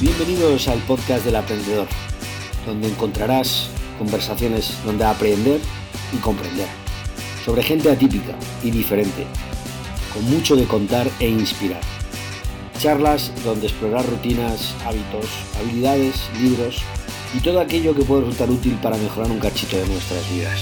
[0.00, 1.88] Bienvenidos al podcast del aprendedor,
[2.64, 3.68] donde encontrarás
[3.98, 5.60] conversaciones donde aprender
[6.12, 6.68] y comprender,
[7.44, 9.26] sobre gente atípica y diferente,
[10.14, 11.80] con mucho de contar e inspirar.
[12.78, 15.26] Charlas donde explorar rutinas, hábitos,
[15.58, 16.80] habilidades, libros
[17.34, 20.60] y todo aquello que puede resultar útil para mejorar un cachito de nuestras vidas.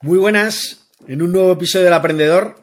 [0.00, 2.62] Muy buenas, en un nuevo episodio del Aprendedor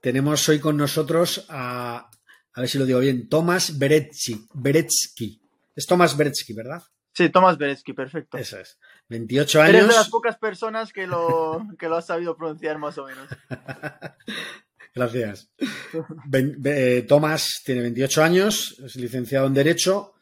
[0.00, 2.09] tenemos hoy con nosotros a
[2.54, 4.48] a ver si lo digo bien, Tomás Beretsky.
[4.54, 5.40] Beretsky.
[5.74, 6.82] Es Tomás Beretsky, ¿verdad?
[7.12, 8.38] Sí, Tomás Beretsky, perfecto.
[8.38, 8.78] Eso es.
[9.08, 9.74] 28 años.
[9.74, 13.26] Eres de las pocas personas que lo, que lo has sabido pronunciar más o menos.
[14.94, 15.50] Gracias.
[16.64, 20.14] Eh, Tomás tiene 28 años, es licenciado en Derecho,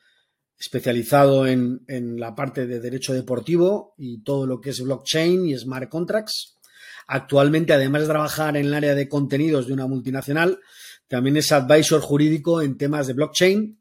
[0.59, 5.59] especializado en, en, la parte de Derecho Deportivo y todo lo que es blockchain y
[5.59, 6.59] smart contracts.
[7.07, 10.61] Actualmente, además de trabajar en el área de contenidos de una multinacional,
[11.09, 13.79] también es advisor jurídico en temas de blockchain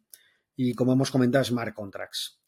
[0.55, 2.39] y, como hemos comentado, smart contracts.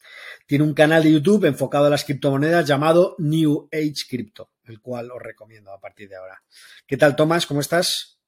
[0.46, 5.10] Tiene un canal de YouTube enfocado a las criptomonedas llamado New Age Crypto, el cual
[5.12, 6.42] os recomiendo a partir de ahora.
[6.86, 7.46] ¿Qué tal, Tomás?
[7.46, 8.18] ¿Cómo estás?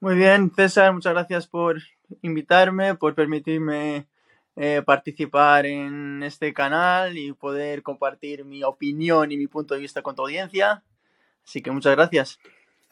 [0.00, 1.80] Muy bien, César, muchas gracias por
[2.22, 4.06] invitarme, por permitirme
[4.56, 10.02] eh, participar en este canal y poder compartir mi opinión y mi punto de vista
[10.02, 10.84] con tu audiencia.
[11.44, 12.38] Así que muchas gracias.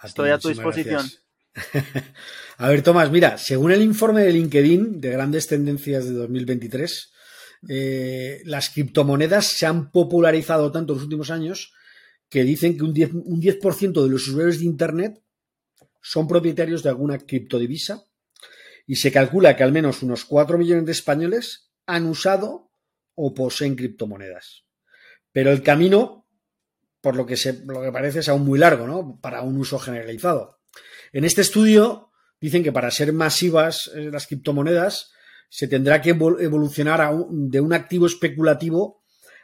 [0.03, 1.07] Estoy a tu disposición.
[2.59, 7.13] A ver, Tomás, mira, según el informe de LinkedIn de grandes tendencias de 2023,
[7.69, 11.73] eh, las criptomonedas se han popularizado tanto en los últimos años
[12.29, 15.23] que dicen que un 10%, un 10 de los usuarios de Internet
[16.01, 18.05] son propietarios de alguna criptodivisa
[18.87, 22.73] y se calcula que al menos unos 4 millones de españoles han usado
[23.15, 24.65] o poseen criptomonedas.
[25.31, 26.27] Pero el camino,
[27.01, 29.21] por lo que, se, lo que parece, es aún muy largo, ¿no?
[29.21, 30.62] Para un uso generalizado.
[31.13, 32.11] En este estudio
[32.41, 35.13] dicen que para ser masivas eh, las criptomonedas
[35.51, 39.03] se tendrá que evolucionar de un activo especulativo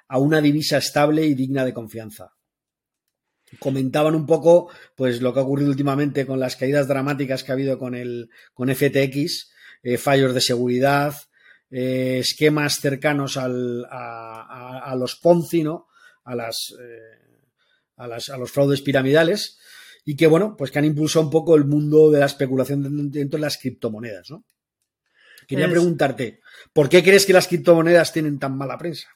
[0.09, 2.33] a una divisa estable y digna de confianza.
[3.59, 7.55] Comentaban un poco pues lo que ha ocurrido últimamente con las caídas dramáticas que ha
[7.55, 9.51] habido con el con FTX,
[9.83, 11.15] eh, fallos de seguridad,
[11.71, 15.89] eh, esquemas cercanos al, a, los Ponzi, ¿no?
[16.25, 16.75] a, las,
[17.97, 19.59] a, las, a los fraudes piramidales
[20.09, 23.37] y que, bueno, pues que han impulsado un poco el mundo de la especulación dentro
[23.37, 24.43] de las criptomonedas, ¿no?
[25.47, 26.41] Quería preguntarte,
[26.73, 29.07] ¿por qué crees que las criptomonedas tienen tan mala prensa?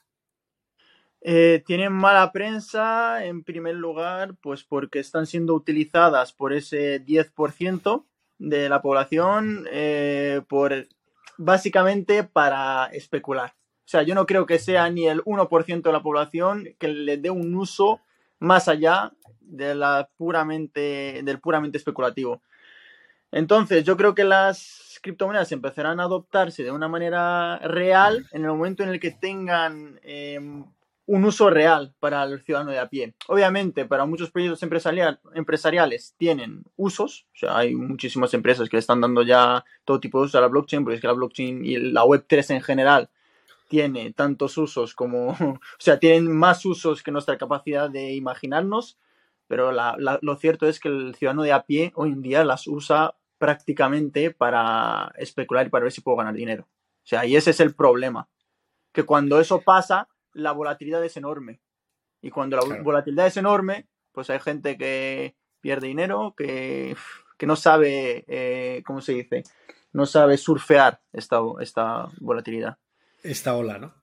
[1.21, 8.05] Eh, tienen mala prensa, en primer lugar, pues porque están siendo utilizadas por ese 10%
[8.37, 10.87] de la población, eh, por
[11.39, 13.55] básicamente para especular.
[13.79, 17.17] O sea, yo no creo que sea ni el 1% de la población que le
[17.17, 17.99] dé un uso
[18.37, 22.41] más allá de la puramente, del puramente especulativo.
[23.31, 28.51] Entonces, yo creo que las criptomonedas empezarán a adoptarse de una manera real en el
[28.51, 30.63] momento en el que tengan em,
[31.05, 33.15] un uso real para el ciudadano de a pie.
[33.27, 39.01] Obviamente, para muchos proyectos empresariales tienen usos, o sea, hay muchísimas empresas que le están
[39.01, 41.77] dando ya todo tipo de uso a la blockchain, porque es que la blockchain y
[41.77, 43.09] la Web3 en general
[43.67, 48.97] tiene tantos usos como, o sea, tienen más usos que nuestra capacidad de imaginarnos
[49.53, 53.13] pero lo cierto es que el ciudadano de a pie hoy en día las usa
[53.37, 56.63] prácticamente para especular y para ver si puedo ganar dinero.
[56.63, 58.27] O sea, y ese es el problema,
[58.91, 61.61] que cuando eso pasa, la volatilidad es enorme.
[62.19, 66.97] Y cuando la volatilidad es enorme, pues hay gente que pierde dinero, que,
[67.41, 69.43] no sabe, eh, ¿cómo se dice?
[69.91, 72.79] No sabe surfear esta, esta volatilidad.
[73.21, 73.93] Esta ola, ¿no?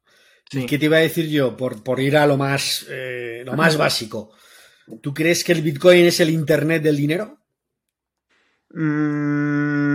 [0.53, 1.56] ¿Y qué te iba a decir yo?
[1.56, 4.31] Por, por ir a lo más, eh, lo más básico.
[5.00, 7.38] ¿Tú crees que el Bitcoin es el Internet del dinero?
[8.70, 9.90] Mm,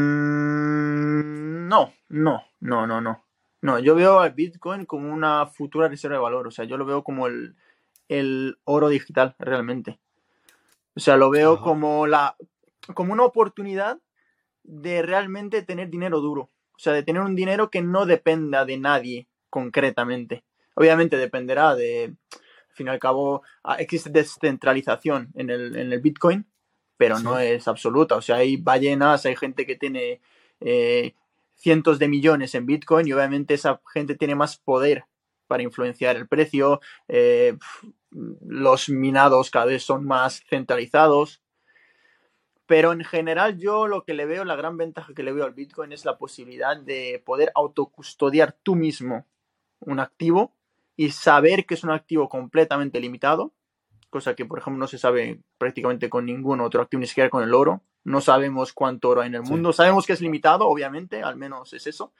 [1.67, 3.25] no, no, no, no, no.
[3.61, 6.47] No, yo veo al Bitcoin como una futura reserva de valor.
[6.47, 7.56] O sea, yo lo veo como el,
[8.63, 10.00] oro digital, realmente.
[10.95, 12.35] O sea, lo veo como la.
[12.94, 14.00] como una oportunidad
[14.63, 16.50] de realmente tener dinero duro.
[16.75, 20.44] O sea, de tener un dinero que no dependa de nadie concretamente.
[20.75, 22.13] Obviamente dependerá de
[22.75, 26.45] al fin y al cabo ah, existe descentralización en el, en el Bitcoin,
[26.98, 28.16] pero no es absoluta.
[28.16, 30.19] O sea, hay ballenas, hay gente que tiene
[30.60, 31.16] eh,
[31.56, 35.06] cientos de millones en Bitcoin y obviamente esa gente tiene más poder
[35.48, 36.81] para influenciar el precio.
[37.07, 37.57] Eh,
[38.12, 41.42] los minados cada vez son más centralizados.
[42.66, 45.54] Pero en general yo lo que le veo, la gran ventaja que le veo al
[45.54, 49.25] Bitcoin es la posibilidad de poder autocustodiar tú mismo
[49.80, 50.55] un activo
[50.95, 53.53] y saber que es un activo completamente limitado,
[54.09, 57.44] cosa que por ejemplo no se sabe prácticamente con ningún otro activo, ni siquiera con
[57.44, 59.74] el oro, No sabemos cuánto oro hay en el mundo.
[59.74, 62.13] Sabemos que es limitado, obviamente, al menos es eso.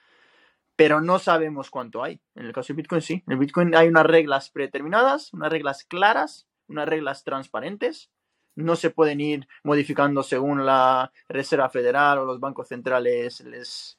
[0.74, 2.20] Pero no sabemos cuánto hay.
[2.34, 3.22] En el caso de Bitcoin, sí.
[3.26, 8.10] En el Bitcoin hay unas reglas predeterminadas, unas reglas claras, unas reglas transparentes.
[8.56, 13.98] No se pueden ir modificando según la Reserva Federal o los bancos centrales les,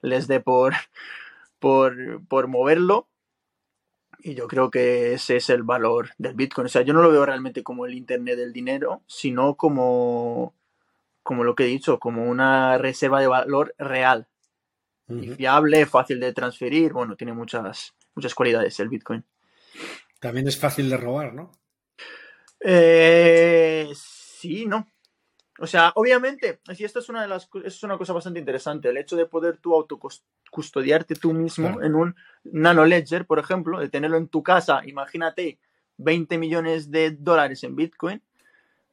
[0.00, 0.74] les dé por,
[1.58, 3.08] por, por moverlo.
[4.20, 6.66] Y yo creo que ese es el valor del Bitcoin.
[6.66, 10.54] O sea, yo no lo veo realmente como el Internet del dinero, sino como,
[11.22, 14.26] como lo que he dicho, como una reserva de valor real.
[15.10, 16.92] Y fiable, fácil de transferir.
[16.92, 19.24] Bueno, tiene muchas, muchas cualidades el Bitcoin.
[20.20, 21.50] También es fácil de robar, ¿no?
[22.60, 24.86] Eh, sí, no.
[25.60, 28.96] O sea, obviamente, si esto es una de las es una cosa bastante interesante, el
[28.96, 32.14] hecho de poder tú autocustodiarte tú mismo en un
[32.44, 35.58] nano ledger, por ejemplo, de tenerlo en tu casa, imagínate
[35.96, 38.22] 20 millones de dólares en Bitcoin,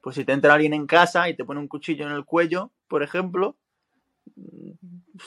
[0.01, 2.71] pues si te entra alguien en casa y te pone un cuchillo en el cuello,
[2.88, 3.57] por ejemplo,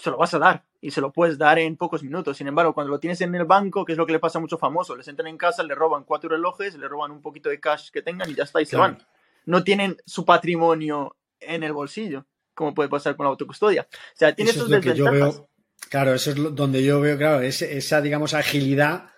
[0.00, 2.36] se lo vas a dar y se lo puedes dar en pocos minutos.
[2.36, 4.40] Sin embargo, cuando lo tienes en el banco, que es lo que le pasa a
[4.40, 7.60] muchos famosos, les entran en casa, le roban cuatro relojes, le roban un poquito de
[7.60, 8.98] cash que tengan y ya está, y se van.
[9.46, 13.88] No tienen su patrimonio en el bolsillo, como puede pasar con la autocustodia.
[13.90, 15.42] O sea, tiene sus desventajas.
[15.88, 19.10] claro, eso es donde yo veo, claro, esa, digamos, agilidad,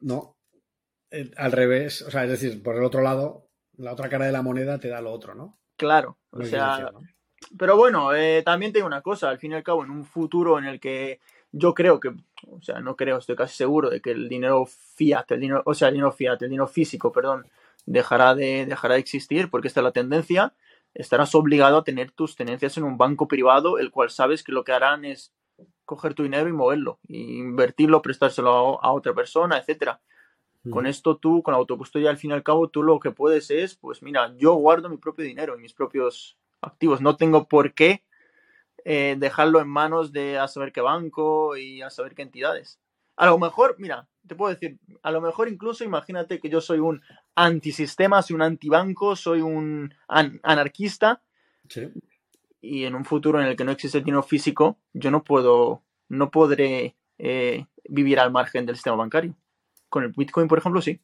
[0.00, 0.36] ¿no?
[1.10, 4.32] Eh, al revés, o sea, es decir, por el otro lado, la otra cara de
[4.32, 5.58] la moneda te da lo otro, ¿no?
[5.76, 6.90] Claro, o sea,
[7.58, 10.58] pero bueno, eh, también tengo una cosa, al fin y al cabo, en un futuro
[10.58, 11.20] en el que
[11.52, 12.08] yo creo que,
[12.48, 15.74] o sea, no creo, estoy casi seguro de que el dinero fiat, el dinero, o
[15.74, 17.46] sea, el dinero fiat, el dinero físico, perdón,
[17.86, 20.54] dejará de, dejará de existir porque esta es la tendencia
[20.94, 24.64] estarás obligado a tener tus tenencias en un banco privado, el cual sabes que lo
[24.64, 25.34] que harán es
[25.84, 30.00] coger tu dinero y moverlo, e invertirlo, prestárselo a, otra persona, etcétera.
[30.70, 33.50] Con esto tú, con la autocustodia, al fin y al cabo, tú lo que puedes
[33.50, 37.02] es, pues mira, yo guardo mi propio dinero y mis propios activos.
[37.02, 38.02] No tengo por qué
[38.86, 42.80] eh, dejarlo en manos de a saber qué banco y a saber qué entidades.
[43.16, 46.78] A lo mejor, mira, te puedo decir, a lo mejor incluso imagínate que yo soy
[46.78, 47.02] un
[47.34, 51.22] antisistema, soy un antibanco, soy un anarquista.
[52.60, 55.82] Y en un futuro en el que no existe el dinero físico, yo no puedo,
[56.08, 59.34] no podré eh, vivir al margen del sistema bancario.
[59.88, 61.00] Con el Bitcoin, por ejemplo, sí.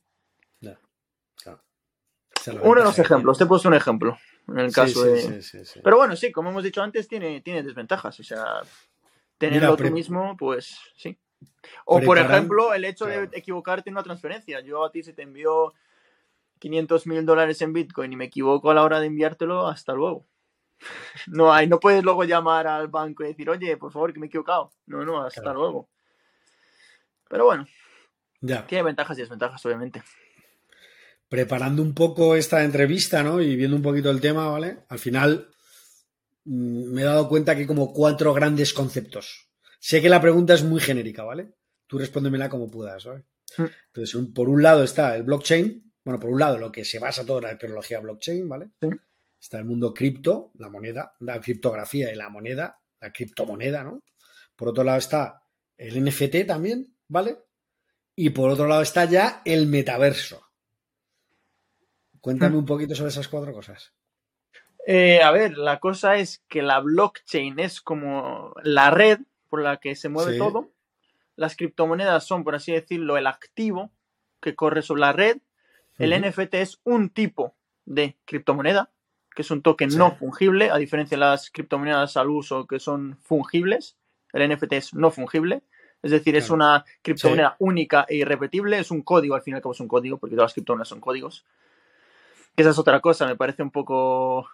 [2.62, 4.18] Uno de los ejemplos, te puedo un ejemplo.
[4.48, 5.42] En el caso de.
[5.84, 8.18] Pero bueno, sí, como hemos dicho antes, tiene, tiene desventajas.
[8.18, 8.62] O sea,
[9.36, 11.18] tenerlo tú mismo, pues sí.
[11.84, 14.60] O por ejemplo, el hecho de equivocarte en una transferencia.
[14.60, 15.72] Yo a ti se te envió
[16.58, 20.26] 500 mil dólares en Bitcoin y me equivoco a la hora de enviártelo, hasta luego.
[21.26, 24.26] No hay, no puedes luego llamar al banco y decir, oye, por favor, que me
[24.26, 24.72] he equivocado.
[24.86, 25.90] No, no, hasta luego.
[27.28, 27.66] Pero bueno,
[28.40, 28.66] ya.
[28.66, 30.02] tiene ventajas y desventajas, obviamente.
[31.28, 33.40] Preparando un poco esta entrevista, ¿no?
[33.40, 34.78] Y viendo un poquito el tema, ¿vale?
[34.88, 35.50] Al final
[36.44, 39.49] mm, me he dado cuenta que hay como cuatro grandes conceptos.
[39.80, 41.54] Sé que la pregunta es muy genérica, ¿vale?
[41.86, 43.24] Tú respóndemela como puedas, ¿vale?
[43.56, 43.64] Mm.
[43.86, 47.24] Entonces, por un lado está el blockchain, bueno, por un lado, lo que se basa
[47.24, 48.70] toda la tecnología blockchain, ¿vale?
[49.40, 54.02] Está el mundo cripto, la moneda, la criptografía y la moneda, la criptomoneda, ¿no?
[54.54, 55.42] Por otro lado está
[55.78, 57.38] el NFT también, ¿vale?
[58.14, 60.46] Y por otro lado está ya el metaverso.
[62.20, 63.94] Cuéntame un poquito sobre esas cuatro cosas.
[64.86, 69.76] Eh, a ver, la cosa es que la blockchain es como la red por la
[69.76, 70.70] que se mueve todo.
[71.36, 73.90] Las criptomonedas son, por así decirlo, el activo
[74.40, 75.38] que corre sobre la red
[76.00, 78.90] el NFT es un tipo de criptomoneda,
[79.34, 83.18] que es un token no fungible, a diferencia de las criptomonedas al uso que son
[83.22, 83.98] fungibles.
[84.32, 85.62] El NFT es no fungible,
[86.02, 89.62] es decir, es una criptomoneda única e irrepetible, es un código, al fin y al
[89.62, 91.44] cabo es un código, porque todas las criptomonedas son códigos.
[92.56, 94.48] esa es otra cosa, me parece un poco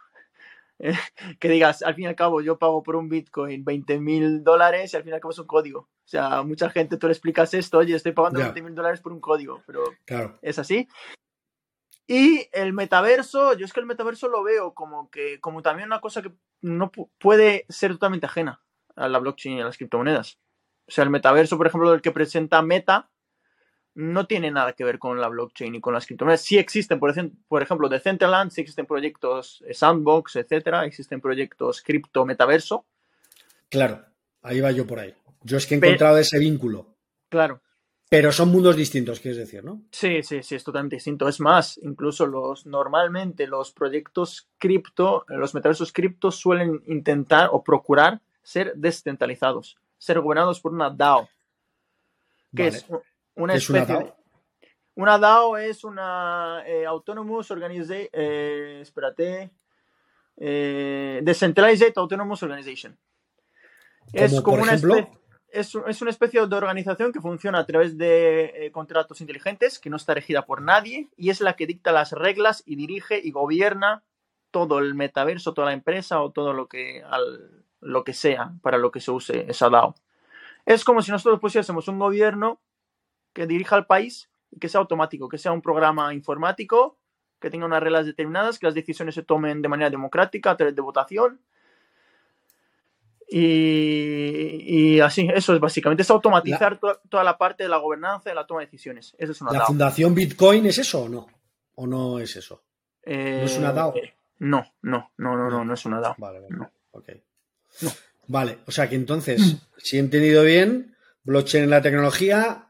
[1.41, 4.93] que digas, al fin y al cabo, yo pago por un Bitcoin 20 mil dólares
[4.93, 5.81] y al fin y al cabo es un código.
[5.81, 9.13] O sea, mucha gente tú le explicas esto, oye, estoy pagando 20 mil dólares por
[9.13, 9.85] un código, pero
[10.43, 10.89] es así.
[12.09, 16.01] Y el metaverso, yo es que el metaverso lo veo como que, como también una
[16.01, 18.63] cosa que no puede ser totalmente ajena
[18.95, 20.39] a la blockchain y a las criptomonedas.
[20.89, 23.11] O sea, el metaverso, por ejemplo, del que presenta Meta,
[23.97, 26.43] no tiene nada que ver con la blockchain y con las criptomonedas.
[26.43, 32.85] Sí existen, por, ejemplo, de Centerland, sí existen proyectos Sandbox, etcétera, existen proyectos cripto metaverso.
[33.71, 34.05] Claro,
[34.43, 35.15] ahí va yo por ahí.
[35.43, 36.95] Yo es que he encontrado ese vínculo.
[37.31, 37.63] Claro.
[38.11, 39.83] Pero son mundos distintos, quieres decir, ¿no?
[39.91, 41.27] Sí, sí, sí, es totalmente distinto.
[41.27, 48.21] Es más, incluso los normalmente los proyectos cripto, los metaversos cripto suelen intentar o procurar
[48.43, 51.29] ser descentralizados, ser gobernados por una DAO.
[52.55, 52.87] Que es
[53.37, 54.17] una especie una DAO?
[54.97, 59.51] una DAO es una eh, Autonomous Organization, eh, espérate,
[60.37, 62.97] eh, Decentralized Autonomous Organization.
[64.13, 65.09] Es Como, una especie,
[65.49, 69.91] es, es una especie de organización que funciona a través de eh, contratos inteligentes, que
[69.91, 73.31] no está regida por nadie y es la que dicta las reglas y dirige y
[73.33, 74.03] gobierna
[74.51, 78.79] todo el metaverso, toda la empresa o todo lo que, al- lo que sea para
[78.79, 79.95] lo que se use esa DAO.
[80.65, 82.61] Es como si nosotros pusiésemos un gobierno
[83.37, 86.97] que dirija al país y que sea automático, que sea un programa informático,
[87.39, 90.75] que tenga unas reglas determinadas, que las decisiones se tomen de manera democrática a través
[90.75, 91.39] de votación.
[93.29, 98.31] Y, y así, eso es básicamente, es automatizar to- toda la parte de la gobernanza
[98.31, 99.15] y la toma de decisiones.
[99.19, 99.67] Eso es una ¿La DAO.
[99.67, 101.27] fundación Bitcoin es eso o no?
[101.75, 102.63] ¿O no es eso?
[103.03, 103.95] Eh, ¿No es una DAO?
[104.39, 106.15] No, no, no, no, no, no es una DAO.
[106.19, 106.57] Vale, vale.
[106.57, 106.71] No.
[108.29, 112.66] Vale, o sea que entonces, si he entendido bien, blockchain en la tecnología,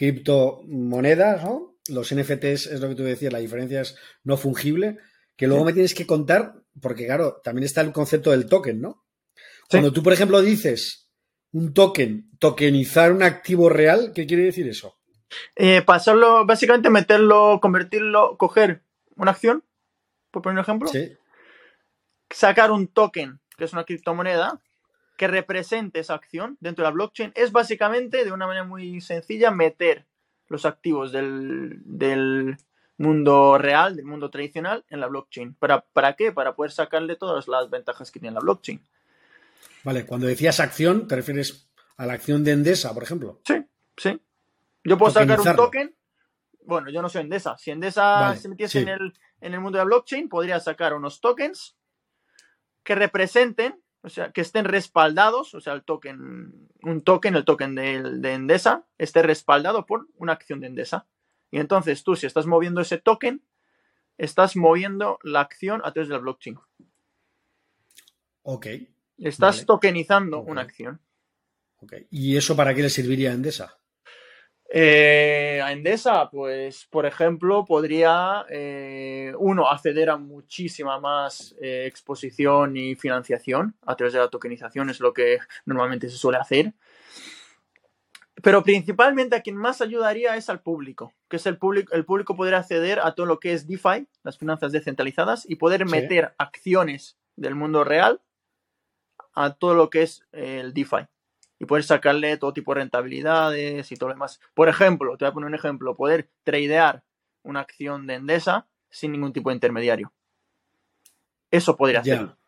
[0.00, 1.76] criptomonedas, ¿no?
[1.88, 4.98] Los NFTs es lo que tú decías, la diferencia es no fungible,
[5.36, 5.66] que luego Sí.
[5.66, 9.04] me tienes que contar, porque claro, también está el concepto del token, ¿no?
[9.34, 9.42] Sí.
[9.70, 11.10] Cuando tú, por ejemplo, dices
[11.52, 14.96] un token, tokenizar un activo real, ¿qué quiere decir eso?
[15.56, 18.82] Eh, pasarlo, básicamente meterlo, convertirlo, coger
[19.16, 19.64] una acción,
[20.30, 21.12] por poner un ejemplo, Sí.
[22.30, 24.60] sacar un token, que es una criptomoneda,
[25.20, 29.50] que represente esa acción dentro de la blockchain, es básicamente, de una manera muy sencilla,
[29.50, 30.06] meter
[30.48, 32.56] los activos del, del
[32.96, 35.52] mundo real, del mundo tradicional, en la blockchain.
[35.56, 36.32] ¿Para, ¿Para qué?
[36.32, 38.82] Para poder sacarle todas las ventajas que tiene la blockchain.
[39.84, 43.42] Vale, cuando decías acción, te refieres a la acción de Endesa, por ejemplo.
[43.44, 43.62] Sí,
[43.98, 44.18] sí.
[44.84, 45.94] Yo puedo sacar un token.
[46.64, 47.58] Bueno, yo no soy Endesa.
[47.58, 48.84] Si Endesa Vale, se metiese sí.
[48.84, 49.12] en, el,
[49.42, 51.76] en el mundo de la blockchain, podría sacar unos tokens
[52.82, 57.74] que representen, o sea, que estén respaldados, o sea, el token, un token, el token
[57.74, 61.06] de, de Endesa, esté respaldado por una acción de Endesa.
[61.50, 63.42] Y entonces tú, si estás moviendo ese token,
[64.18, 66.58] estás moviendo la acción a través de la blockchain.
[68.42, 68.66] Ok,
[69.18, 69.66] Estás Vale.
[69.66, 70.48] tokenizando Ok.
[70.48, 71.00] una acción.
[71.80, 71.94] ok.
[72.10, 73.78] ¿Y eso para qué le serviría a Endesa?
[74.72, 82.76] Eh, a Endesa, pues, por ejemplo, podría, eh, uno, acceder a muchísima más eh, exposición
[82.76, 86.72] y financiación a través de la tokenización, es lo que normalmente se suele hacer.
[88.44, 92.36] Pero principalmente a quien más ayudaría es al público, que es el público, el público
[92.36, 95.90] podría acceder a todo lo que es DeFi, las finanzas descentralizadas, y poder Sí.
[95.90, 98.20] meter acciones del mundo real
[99.34, 101.08] a todo lo que es el DeFi
[101.60, 104.40] y poder sacarle todo tipo de rentabilidades y todo lo demás.
[104.54, 107.04] Por ejemplo, te voy a poner un ejemplo, poder tradear
[107.42, 110.12] una acción de Endesa sin ningún tipo de intermediario.
[111.50, 112.14] Eso podría Ya.
[112.14, 112.38] hacerlo.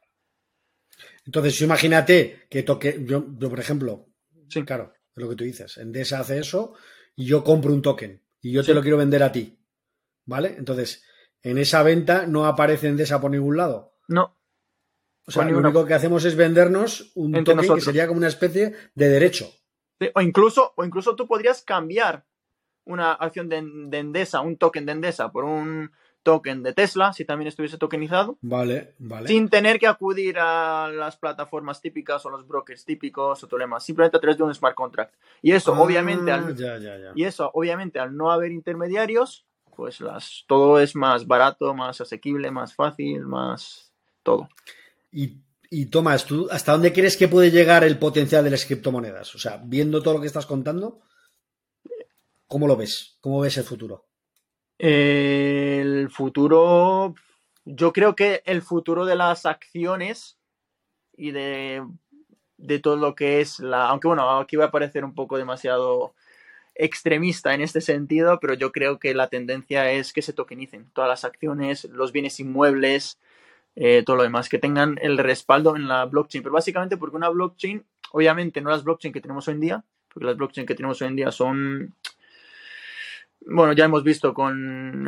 [1.27, 4.09] Entonces, imagínate que toque, yo, yo, por ejemplo,
[4.49, 4.65] Sí.
[4.65, 6.75] claro, es lo que tú dices, Endesa hace eso
[7.15, 8.69] y yo compro un token y yo Sí.
[8.69, 9.59] te lo quiero vender a ti,
[10.25, 10.55] ¿vale?
[10.59, 11.05] Entonces,
[11.43, 13.95] en esa venta no aparece Endesa por ningún lado.
[14.09, 14.37] No,
[15.27, 18.75] O sea, lo único que hacemos es vendernos un token que sería como una especie
[18.95, 19.47] de derecho.
[20.01, 22.25] Sí, O incluso, o incluso tú podrías cambiar
[22.85, 25.93] una acción de, de Endesa, un token de Endesa, por un
[26.25, 29.27] token de Tesla, si también estuviese tokenizado, Vale, vale.
[29.29, 34.17] sin tener que acudir a las plataformas típicas o los brokers típicos o demás, simplemente
[34.17, 35.15] a través de un smart contract.
[35.41, 37.13] Y eso, Ah, obviamente, al, Ya, ya, ya.
[37.15, 42.51] y eso, obviamente, al no haber intermediarios, pues las, todo es más barato, más asequible,
[42.51, 44.49] más fácil, más todo.
[45.13, 49.35] Y, y Tomás, ¿tú hasta dónde crees que puede llegar el potencial de las criptomonedas?
[49.35, 51.03] O sea, viendo todo lo que estás contando,
[52.47, 53.19] ¿cómo lo ves?
[53.21, 54.07] ¿Cómo ves el futuro?
[54.79, 57.15] El futuro,
[57.65, 60.39] yo creo que el futuro de las acciones
[61.17, 61.87] y de,
[62.57, 66.15] de todo lo que es la, aunque bueno, aquí va a parecer un poco demasiado
[66.75, 71.09] extremista en este sentido, pero yo creo que la tendencia es que se tokenicen todas
[71.09, 73.19] las acciones, los bienes inmuebles,
[73.75, 76.43] eh, todo lo demás, que tengan el respaldo en la blockchain.
[76.43, 80.27] Pero básicamente porque una blockchain, obviamente no las blockchain que tenemos hoy en día, porque
[80.27, 81.95] las blockchain que tenemos hoy en día son,
[83.47, 85.07] bueno, ya hemos visto con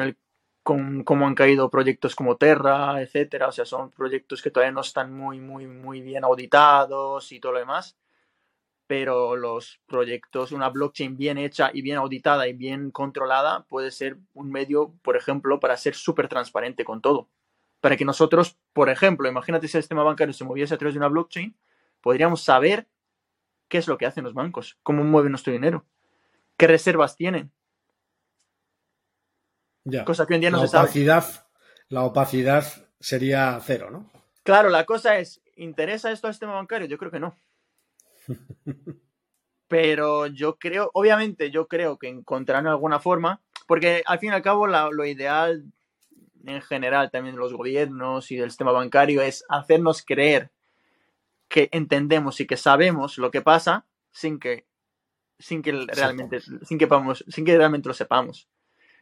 [0.64, 4.80] con cómo han caído proyectos como Terra, etcétera, o sea, son proyectos que todavía no
[4.80, 7.98] están muy, muy, muy bien auditados y todo lo demás,
[8.86, 14.16] pero los proyectos, una blockchain bien hecha y bien auditada y bien controlada puede ser
[14.32, 17.28] un medio, por ejemplo, para ser súper transparente con todo.
[17.84, 21.00] Para que nosotros, por ejemplo, imagínate si el sistema bancario se moviese a través de
[21.00, 21.54] una blockchain,
[22.00, 22.88] podríamos saber
[23.68, 25.84] qué es lo que hacen los bancos, cómo mueven nuestro dinero,
[26.56, 27.52] qué reservas tienen,
[29.84, 30.06] Ya.
[30.06, 30.84] cosa que hoy en día no la se sabe.
[30.86, 31.46] opacidad,
[31.90, 32.64] la opacidad
[33.00, 34.10] sería cero, ¿no?
[34.44, 36.86] Claro, la cosa es, ¿interesa esto al sistema bancario?
[36.88, 37.38] Yo creo que no.
[39.68, 44.40] Pero yo creo, obviamente yo creo que encontrarán alguna forma, porque al fin y al
[44.40, 45.66] cabo la- lo ideal
[46.46, 50.50] en general también de los gobiernos y del sistema bancario es hacernos creer
[51.48, 54.66] que entendemos y que sabemos lo que pasa sin que
[55.38, 56.88] sin que realmente sin que
[57.28, 58.48] sin que realmente lo sepamos.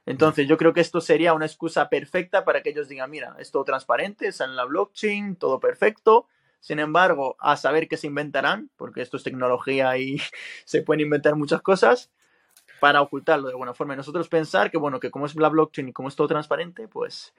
[0.04, 3.52] Entonces, yo creo que esto sería una excusa perfecta para que ellos digan, mira, es
[3.52, 6.26] todo transparente, está en la blockchain, todo perfecto.
[6.58, 10.20] Sin embargo, a saber qué se inventarán, porque esto es tecnología y
[10.64, 12.10] se pueden inventar muchas cosas,
[12.82, 13.94] para ocultarlo de alguna forma.
[13.94, 16.88] Y nosotros pensar que, bueno, que como es la blockchain y como es todo transparente,
[16.88, 17.32] pues...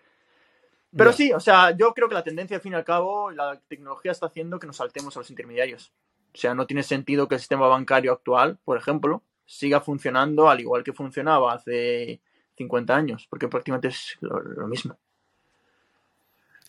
[0.96, 3.60] Pero sí, o sea, yo creo que la tendencia, al fin y al cabo, la
[3.68, 5.92] tecnología está haciendo que nos saltemos a los intermediarios.
[6.34, 10.62] O sea, no tiene sentido que el sistema bancario actual, por ejemplo, siga funcionando al
[10.62, 12.22] igual que funcionaba hace
[12.56, 14.96] 50 años, porque prácticamente es lo, mismo.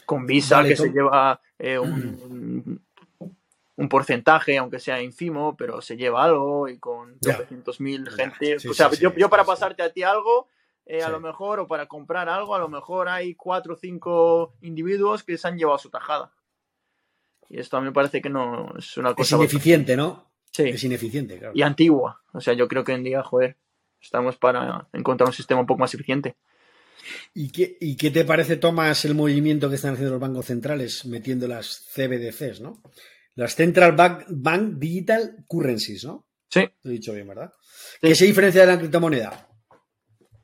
[0.04, 2.73] Con Visa, que se lleva eh, un,
[3.76, 8.56] un, porcentaje, aunque sea ínfimo, pero se lleva algo, y con 200.000 gente.
[8.68, 10.48] o sea, yo, yo, para pasarte a ti algo,
[10.86, 14.54] eh, a lo mejor, o para comprar algo, a lo mejor hay cuatro o cinco
[14.62, 16.32] individuos que se han llevado su tajada.
[17.48, 19.36] Y esto a mí me parece que no es una cosa.
[19.36, 20.30] Es ineficiente, ¿no?
[20.50, 20.68] Sí.
[20.68, 21.52] Es ineficiente, claro.
[21.54, 22.22] Y antigua.
[22.32, 23.58] O sea, yo creo que en día, joder,
[24.04, 26.36] Estamos para encontrar un sistema un poco más eficiente.
[27.32, 31.06] ¿Y qué, ¿Y qué, te parece, Tomás, el movimiento que están haciendo los bancos centrales
[31.06, 32.82] metiendo las CBDCs, ¿no?
[33.34, 36.24] Las Central Bank, Digital Currencies, ¿no?
[36.48, 36.68] Sí.
[36.82, 37.52] Lo he dicho bien, ¿verdad?
[38.00, 39.48] ¿Qué se diferencia de la criptomoneda?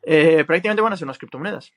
[0.02, 1.73] Eh, prácticamente van a ser unas criptomonedas.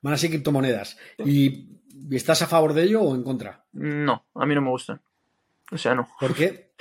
[0.00, 0.96] Van a ser criptomonedas.
[1.18, 1.68] ¿Y
[2.10, 3.64] estás a favor de ello o en contra?
[3.72, 5.00] No, a mí no me gustan.
[5.70, 6.08] O sea, no.
[6.18, 6.70] ¿Por qué?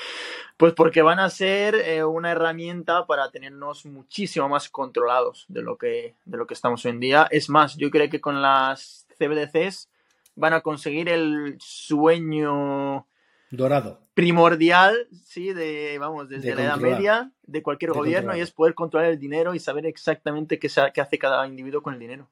[0.59, 5.77] Pues porque van a ser eh, una herramienta para tenernos muchísimo más controlados de lo,
[5.77, 7.29] que, de lo que estamos hoy en día.
[7.31, 9.87] Es más, yo creo que con las CBDCs
[10.35, 13.07] van a conseguir el sueño
[13.51, 18.73] dorado primordial, sí, de vamos, desde la Edad Media de cualquier gobierno y es poder
[18.73, 22.27] controlar el dinero y saber exactamente qué, qué hace cada individuo con el dinero.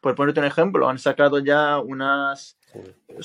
[0.00, 2.56] Por ponerte un ejemplo, han sacado ya unas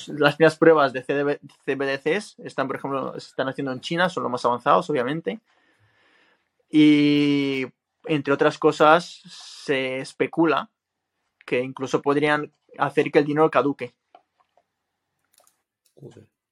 [0.08, 4.32] las primeras pruebas de CBDCs están, por ejemplo, se están haciendo en China, son los
[4.32, 5.38] más avanzados, obviamente.
[6.68, 7.66] Y
[8.06, 10.70] entre otras cosas, se especula
[11.46, 13.94] que incluso podrían hacer que el dinero caduque.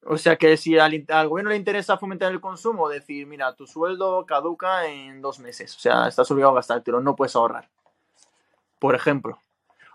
[0.04, 3.66] O sea que si al, al, gobierno le interesa fomentar el consumo, decir, mira, tu
[3.66, 5.76] sueldo caduca en dos meses.
[5.76, 7.68] O sea, estás obligado a gastártelo, no puedes ahorrar.
[8.78, 9.38] Por ejemplo.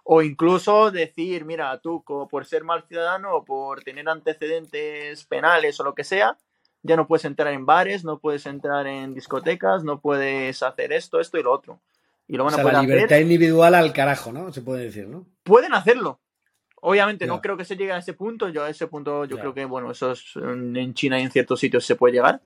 [0.04, 5.84] O incluso decir, mira, tú por ser mal ciudadano o por tener antecedentes penales o
[5.84, 6.38] lo que sea,
[6.84, 11.20] ya no puedes entrar en bares, no puedes entrar en discotecas, no puedes hacer esto,
[11.20, 11.80] esto y lo otro.
[12.28, 14.54] Y lo van o sea, la libertad individual al carajo, ¿no?
[14.54, 15.26] Se puede decir, ¿no?
[15.42, 16.20] Pueden hacerlo.
[16.88, 18.48] Obviamente no creo que se llegue a ese punto.
[18.50, 21.60] Yo a ese punto yo creo que, bueno, eso es, en China y en ciertos
[21.60, 22.44] sitios se puede llegar.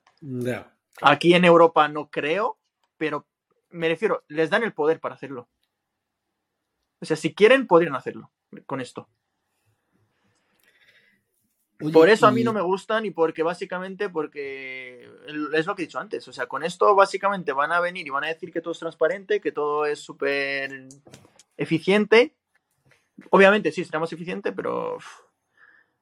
[1.02, 2.58] Aquí en Europa no creo,
[2.96, 3.26] pero
[3.68, 5.50] me refiero, les dan el poder para hacerlo.
[7.00, 8.30] O sea, si quieren, podrían hacerlo
[8.64, 9.10] con esto.
[11.92, 15.06] Por eso a mí no me gustan y porque básicamente, porque
[15.52, 18.10] es lo que he dicho antes, o sea, con esto básicamente van a venir y
[18.10, 20.88] van a decir que todo es transparente, que todo es súper
[21.58, 22.34] eficiente.
[23.30, 24.98] Obviamente sí, será más eficiente, pero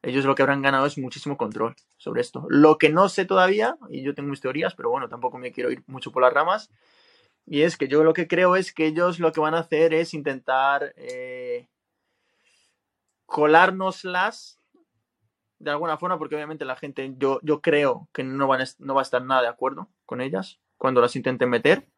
[0.02, 2.46] ellos lo que habrán ganado es muchísimo control sobre esto.
[2.48, 5.70] Lo que no sé todavía, y yo tengo mis teorías, pero bueno, tampoco me quiero
[5.70, 6.70] ir mucho por las ramas,
[7.46, 9.94] y es que yo lo que creo es que ellos lo que van a hacer
[9.94, 11.66] es intentar eh,
[13.26, 14.59] colárnoslas
[15.59, 19.00] de alguna forma, porque obviamente la gente, yo, yo creo que no, van no va
[19.00, 21.88] a estar nada de acuerdo con ellas cuando las intenten meter.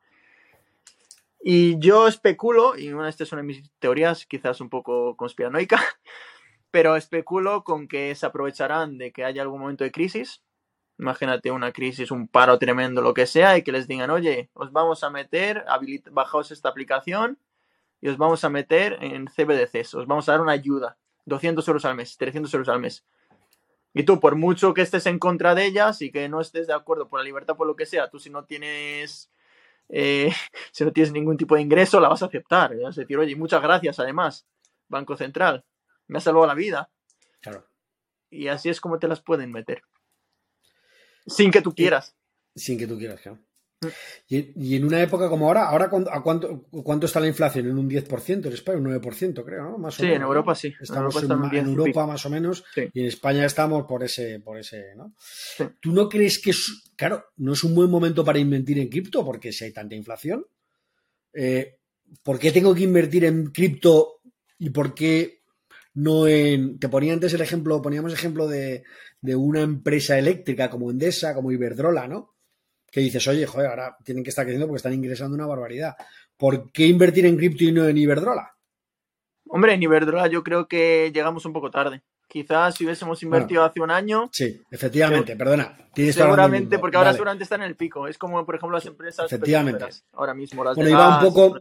[1.40, 5.80] Y yo especulo, y una de estas son mis teorías, quizás un poco conspiranoica,
[6.70, 10.42] pero especulo con que se aprovecharán de que haya algún momento de crisis
[11.00, 14.70] imagínate una crisis, un paro tremendo, lo que sea, y que les digan, oye, os
[14.70, 15.64] vamos a meter,
[16.12, 17.38] bajaos esta aplicación
[18.00, 21.84] y os vamos a meter en CBDCs, os vamos a dar una ayuda, 200 euros
[21.86, 23.04] al mes, 300 euros al mes.
[23.92, 26.74] Y tú, por mucho que estés en contra de ellas y que no estés de
[26.74, 29.30] acuerdo por la libertad, por lo que sea, tú si no tienes,
[29.92, 30.32] eh,
[30.72, 32.76] si no tienes ningún tipo de ingreso, la vas a aceptar.
[32.76, 34.46] Vas a decir, oye, muchas gracias además,
[34.88, 35.64] Banco Central,
[36.06, 36.90] me ha salvado la vida.
[37.40, 37.66] Claro.
[38.30, 39.82] Y así es como te las pueden meter.
[41.26, 42.16] Sin que tú quieras.
[42.54, 43.38] Sin que tú quieras, claro.
[44.28, 47.66] Y, en una época como ahora, ¿ahora ¿a cuánto, cuánto está la inflación?
[47.66, 49.78] En un 10%, en España un 9%, creo, ¿no?
[49.78, 50.74] Más sí, en Europa sí.
[50.78, 51.30] Estamos en,
[51.66, 55.14] Europa, más o menos y en España estamos por ese, por ese, ¿no?
[55.80, 59.24] ¿Tú no crees que, es, claro, no es un buen momento para invertir en cripto
[59.24, 60.44] porque si hay tanta inflación?
[61.32, 61.78] Eh,
[62.22, 64.20] ¿Por qué tengo que invertir en cripto
[64.58, 65.40] y por qué
[65.94, 66.78] no en.
[66.78, 68.84] Te ponía antes el ejemplo, poníamos ejemplo de,
[69.22, 72.34] una empresa eléctrica como Endesa, como Iberdrola, ¿no?
[72.90, 75.94] Que dices, oye, joder, ahora tienen que estar creciendo porque están ingresando una barbaridad.
[76.36, 78.56] ¿Por qué invertir en cripto y no en Iberdrola?
[79.48, 82.02] Hombre, en Iberdrola yo creo que llegamos un poco tarde.
[82.30, 84.30] Quizás si hubiésemos invertido hace un año.
[84.32, 85.76] Sí, efectivamente, perdona.
[85.94, 88.06] seguramente, porque ahora seguramente están en el pico.
[88.06, 89.26] Es como, por ejemplo, las empresas.
[89.26, 89.86] Efectivamente.
[90.12, 91.58] Ahora mismo las Bueno, iba un poco.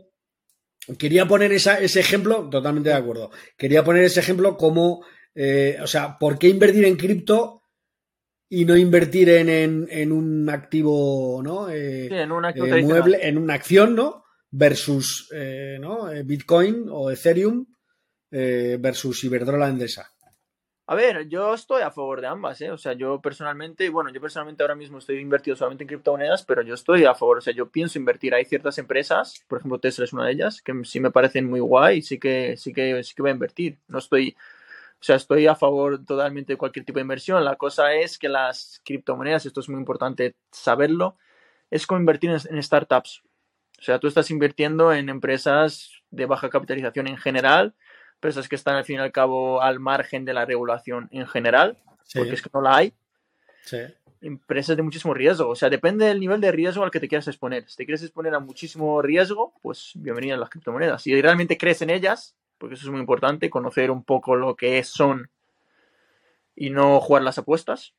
[0.98, 3.32] Quería poner ese ejemplo, totalmente de acuerdo.
[3.58, 7.59] Quería poner ese ejemplo como, eh, o sea, ¿por qué invertir en cripto
[8.50, 11.70] y no invertir en, un activo, ¿no?
[11.70, 14.26] Eh, en un activo eh, mueble, en una acción, ¿no?
[14.52, 15.30] Versus,
[15.80, 16.10] ¿no?
[16.26, 17.68] Bitcoin o Ethereum
[18.32, 20.12] versus Iberdrola Endesa.
[20.92, 22.72] A ver, yo estoy a favor de ambas, ¿eh?
[22.72, 26.64] O sea, yo personalmente, bueno, yo personalmente ahora mismo estoy invertido solamente en criptomonedas, pero
[26.64, 28.34] yo estoy a favor, o sea, yo pienso invertir.
[28.34, 31.60] Hay ciertas empresas, por ejemplo, Tesla es una de ellas, que sí me parecen muy
[31.60, 33.78] guay y sí que, sí que, sí que voy a invertir.
[33.88, 34.36] No estoy,
[35.02, 37.44] o sea, estoy a favor totalmente de cualquier tipo de inversión.
[37.46, 41.18] La cosa es que las criptomonedas, esto es muy importante saberlo,
[41.72, 43.24] es como invertir en, en startups.
[43.80, 47.76] O sea, tú estás invirtiendo en empresas de baja capitalización en general,
[48.16, 51.78] empresas que están al fin y al cabo al margen de la regulación en general,
[52.14, 52.94] porque es que no la hay.
[54.22, 57.30] Empresas de muchísimo riesgo, o sea, depende del nivel de riesgo al que te quieras
[57.30, 57.70] exponer.
[57.70, 61.02] Si te quieres exponer a muchísimo riesgo, pues bienvenidas las criptomonedas.
[61.02, 64.84] Si realmente crees en ellas, porque eso es muy importante, conocer un poco lo que
[64.84, 65.32] son
[66.56, 67.94] y no jugar las apuestas.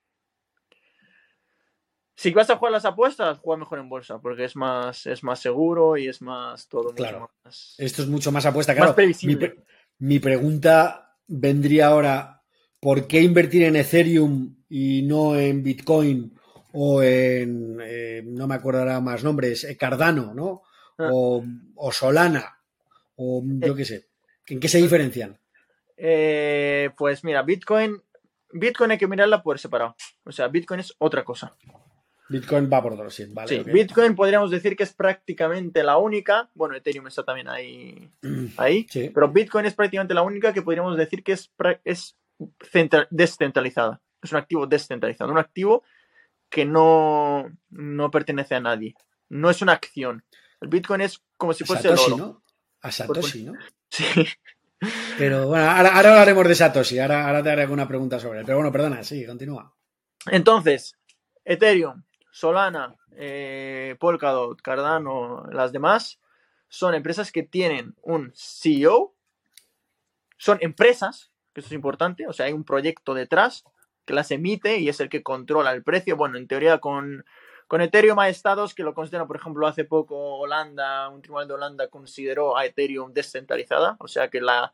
[2.15, 5.41] Si vas a jugar las apuestas, juega mejor en bolsa, porque es más, es más
[5.41, 7.31] seguro y es más todo claro.
[7.79, 8.91] Esto es mucho más apuesta, claro.
[8.91, 9.65] Más previsible.
[9.99, 12.43] Mi pregunta vendría ahora,
[12.79, 16.39] ¿por qué invertir en Ethereum y no en Bitcoin
[16.73, 20.63] o en, eh, no me acordará más nombres, eh, Cardano, ¿no?
[20.99, 21.09] Ah.
[21.13, 22.59] O, Solana,
[23.17, 24.10] o yo qué sé.
[24.51, 25.39] ¿En qué se diferencian?
[25.97, 28.03] Eh, pues mira, Bitcoin,
[28.53, 29.95] Bitcoin hay que mirarla por separado.
[30.25, 31.55] O sea, Bitcoin es otra cosa.
[32.29, 33.49] Bitcoin va por otro, sí, vale.
[33.49, 36.51] Sí, Bitcoin podríamos decir que es prácticamente la única.
[36.55, 38.11] Bueno, Ethereum está también ahí.
[38.57, 41.53] ahí Pero Bitcoin es prácticamente la única que podríamos decir que es,
[41.85, 42.17] es
[43.11, 44.01] descentralizada.
[44.23, 45.31] Es un activo descentralizado.
[45.31, 45.85] Un activo
[46.49, 48.95] que no, no pertenece a nadie.
[49.29, 50.25] No es una acción.
[50.61, 52.27] El Bitcoin es como si fuese Satoshi, el oro.
[52.27, 52.43] ¿no?
[52.83, 53.55] A Satoshi, ¿no?
[53.91, 54.05] Sí.
[55.19, 56.99] Pero bueno, ahora, ahora hablaremos de Satoshi.
[57.01, 58.47] Ahora, ahora te haré alguna pregunta sobre él.
[58.47, 59.75] Pero bueno, perdona, sí, continúa.
[60.27, 60.97] Entonces,
[61.45, 66.21] Ethereum Solana, eh, Polkadot, Cardano, las demás,
[66.69, 69.15] son empresas que tienen un CEO,
[70.39, 73.65] son empresas, que eso es importante, o sea, hay un proyecto detrás
[74.07, 76.17] que las emite y es el que controla el precio.
[76.17, 77.25] Bueno, en teoría con,
[77.71, 81.55] con Ethereum hay estados que lo consideran, por ejemplo, hace poco Holanda, un tribunal de
[81.55, 84.73] Holanda consideró a Ethereum descentralizada, o sea que la,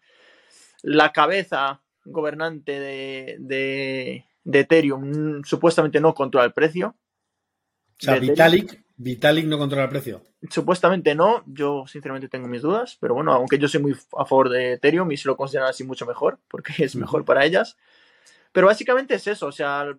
[0.81, 8.83] la cabeza gobernante de, de, de Ethereum supuestamente no controla el precio, o sea, Vitalik,
[8.97, 10.23] Vitalik no controla el precio.
[10.49, 14.49] Supuestamente no, yo sinceramente tengo mis dudas, pero bueno, aunque yo soy muy a favor
[14.49, 17.77] de Ethereum y se lo consideran así mucho mejor, porque es mejor para ellas.
[18.53, 19.95] Pero básicamente es eso, o sea,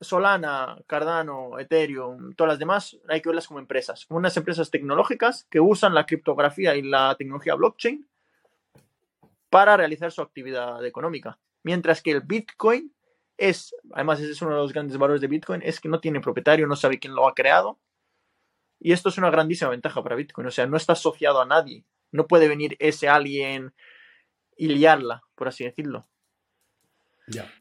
[0.00, 5.46] Solana, Cardano, Ethereum, todas las demás, hay que verlas como empresas, como unas empresas tecnológicas
[5.50, 8.08] que usan la criptografía y la tecnología blockchain
[9.50, 11.38] para realizar su actividad económica.
[11.64, 12.94] Mientras que el Bitcoin
[13.36, 16.20] es, además ese es uno de los grandes valores de Bitcoin, es que no tiene
[16.20, 17.78] propietario, no sabe quién lo ha creado.
[18.80, 21.84] Y esto es una grandísima ventaja para Bitcoin, o sea, no está asociado a nadie.
[22.12, 23.74] No puede venir ese alguien
[24.56, 26.08] y liarla, por así decirlo.
[27.26, 27.52] Ya.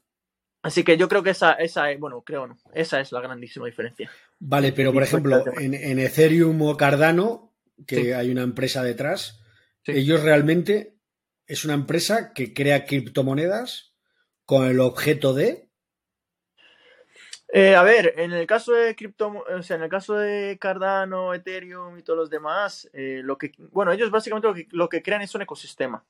[0.68, 4.12] Así que yo creo que esa, esa bueno, creo no, esa es la grandísima diferencia.
[4.38, 7.54] Vale, pero por ejemplo, en, Ethereum o Cardano,
[7.88, 9.40] que hay una empresa detrás,
[9.86, 10.98] ellos realmente
[11.46, 13.94] es una empresa que crea criptomonedas
[14.44, 15.70] con el objeto de
[17.54, 21.34] eh, a ver, en el caso de cripto, o sea, en el caso de Cardano,
[21.34, 25.34] Ethereum y todos los demás, eh, lo que, bueno, ellos básicamente lo que, crean es
[25.34, 26.04] un ecosistema.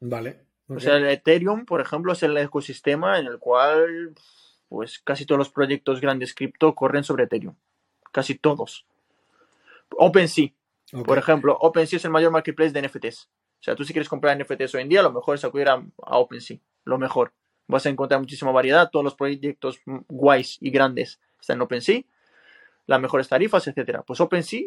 [0.00, 0.46] Vale.
[0.68, 4.14] O sea, el Ethereum, por ejemplo, es el ecosistema en el cual,
[4.68, 7.54] pues, casi todos los proyectos grandes cripto corren sobre Ethereum.
[8.12, 8.86] Casi todos.
[9.90, 10.50] OpenSea,
[11.06, 13.28] por ejemplo, OpenSea es el mayor marketplace de NFTs.
[13.60, 15.82] O sea, tú si quieres comprar NFTs hoy en día, lo mejor es acudir a
[15.96, 16.58] OpenSea.
[16.84, 17.32] Lo mejor
[17.66, 22.02] vas a encontrar muchísima variedad, todos los proyectos guays y grandes están en OpenSea,
[22.86, 24.02] las mejores tarifas, etcétera.
[24.02, 24.62] Pues OpenSea,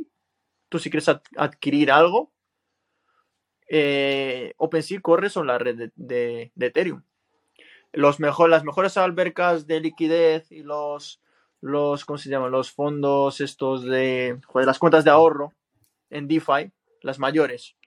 [0.69, 2.31] tú si quieres adquirir algo,
[3.73, 7.03] eh, OpenSea corre sobre la red de, Ethereum.
[7.93, 11.21] Los mejor, las mejores albercas de liquidez y los,
[11.61, 12.51] los, ¿cómo se llaman?
[12.51, 15.53] Los fondos estos de, las cuentas de ahorro
[16.09, 17.77] en DeFi, las mayores,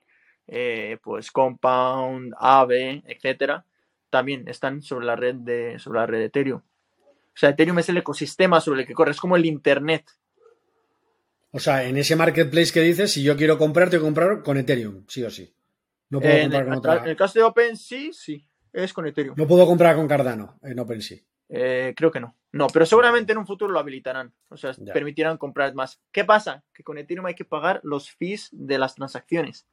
[0.47, 3.67] eh, pues Compound, Aave, etcétera,
[4.09, 6.61] también están sobre la red de, sobre la red de Ethereum.
[6.61, 10.07] O sea, Ethereum es el ecosistema sobre el que corre, es como el Internet.
[11.51, 15.05] O sea, en ese marketplace que dices, si yo quiero comprar, que comprar con Ethereum,
[15.09, 15.55] sí o sí.
[16.11, 17.11] No puedo En comprar con atra- en otra.
[17.11, 19.35] el caso de OpenSea, sí, es con Ethereum.
[19.37, 21.19] No puedo comprar con Cardano en OpenSea.
[21.49, 22.37] Eh, creo que no.
[22.53, 24.33] No, pero seguramente en un futuro lo habilitarán.
[24.49, 24.93] O sea, Ya.
[24.93, 26.01] permitirán comprar más.
[26.13, 26.63] ¿Qué pasa?
[26.73, 29.67] Que con Ethereum hay que pagar los fees de las transacciones.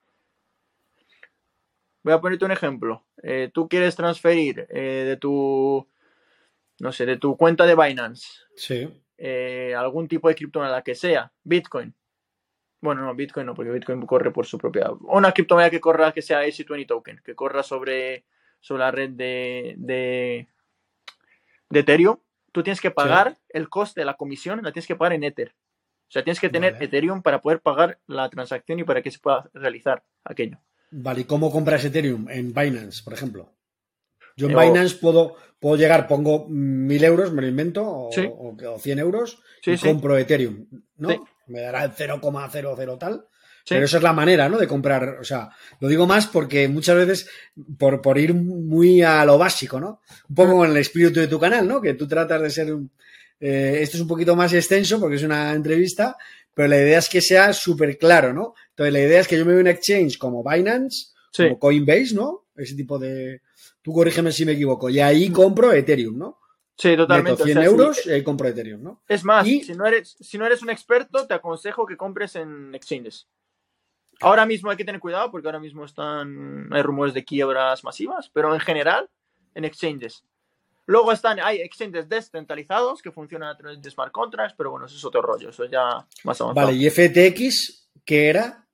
[2.04, 3.06] Voy a ponerte un ejemplo.
[3.22, 5.88] Eh, tú quieres transferir eh, de tu,
[6.80, 8.90] no sé, de tu cuenta de Binance Sí.
[9.78, 11.94] algún tipo de criptomoneda que sea, Bitcoin.
[12.82, 14.92] Bueno, no, Bitcoin no, porque Bitcoin corre por su propia.
[15.02, 18.26] Una criptomoneda que corra que sea AC20 token, que corra sobre,
[18.60, 20.48] sobre la red de, de,
[21.70, 22.18] de Ethereum.
[22.52, 25.56] Tú tienes que pagar el coste de la comisión, la tienes que pagar en Ether.
[26.10, 26.86] O sea, tienes que tener Vale.
[26.86, 30.58] Ethereum para poder pagar la transacción y para que se pueda realizar aquello.
[30.90, 32.30] Vale, ¿y cómo compras Ethereum?
[32.30, 33.50] En Binance, por ejemplo.
[34.38, 38.22] Yo en Binance puedo, puedo llegar, pongo mil euros, me lo invento, o, Sí.
[38.30, 39.88] o, o 100 euros, Sí, y sí.
[39.88, 40.66] compro Ethereum,
[40.98, 41.26] ¿no?
[41.48, 43.26] Me dará el 0,00 tal.
[43.70, 44.58] Pero esa es la manera, ¿no?
[44.58, 45.18] De comprar.
[45.22, 47.30] O sea, lo digo más porque muchas veces,
[47.78, 50.02] por, por ir muy a lo básico, ¿no?
[50.30, 51.80] Un poco con el espíritu de tu canal, ¿no?
[51.80, 52.74] Que tú tratas de ser.
[52.74, 52.90] un-
[53.40, 56.16] eh, esto es un poquito más extenso porque es una entrevista,
[56.56, 58.54] pero la idea es que sea súper claro, ¿no?
[58.70, 61.08] Entonces, la idea es que yo me vea un exchange como Binance,
[61.50, 62.46] como Coinbase, ¿no?
[62.56, 63.42] Ese tipo de.
[63.82, 64.90] Tú corrígeme si me equivoco.
[64.90, 66.40] Y ahí compro Ethereum, ¿no?
[66.78, 67.32] Sí, totalmente.
[67.32, 67.70] Meto o 100 sea, sí.
[67.70, 69.04] euros y ahí compro Ethereum, ¿no?
[69.08, 72.36] Es más, Y- si, no eres, si no eres un experto, te aconsejo que compres
[72.36, 73.28] en exchanges.
[74.20, 78.30] Ahora mismo hay que tener cuidado porque ahora mismo están hay rumores de quiebras masivas,
[78.32, 79.10] pero en general
[79.56, 80.24] en exchanges.
[80.86, 84.96] Luego están hay exchanges descentralizados que funcionan a través de smart contracts, pero bueno, eso
[84.96, 86.54] es otro rollo, eso ya más avanzado.
[86.68, 88.68] Vale, y FTX, ¿qué era?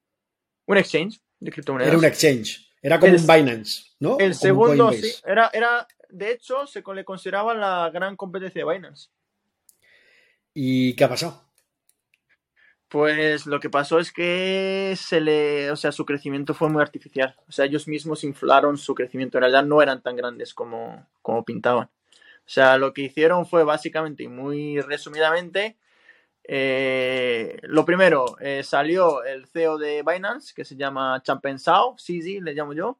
[0.66, 1.90] Un exchange de criptomonedas.
[1.90, 2.67] Era un exchange.
[2.88, 4.18] Era como El- un Binance, ¿no?
[4.18, 8.72] El un segundo, sí, era, era, de hecho, se le consideraba la gran competencia de
[8.74, 9.10] Binance.
[10.54, 11.44] ¿Y qué ha pasado?
[12.88, 17.36] Pues lo que pasó es que se le, o sea, su crecimiento fue muy artificial.
[17.50, 19.38] O sea, ellos mismos inflaron su crecimiento.
[19.38, 21.88] En realidad no eran tan grandes como, como pintaban.
[21.88, 25.76] O sea, lo que hicieron fue básicamente y muy resumidamente.
[26.50, 32.42] Eh, lo primero, eh, salió el CEO de Binance, que se llama Changpeng Zhao, CZ
[32.42, 32.98] le llamo yo.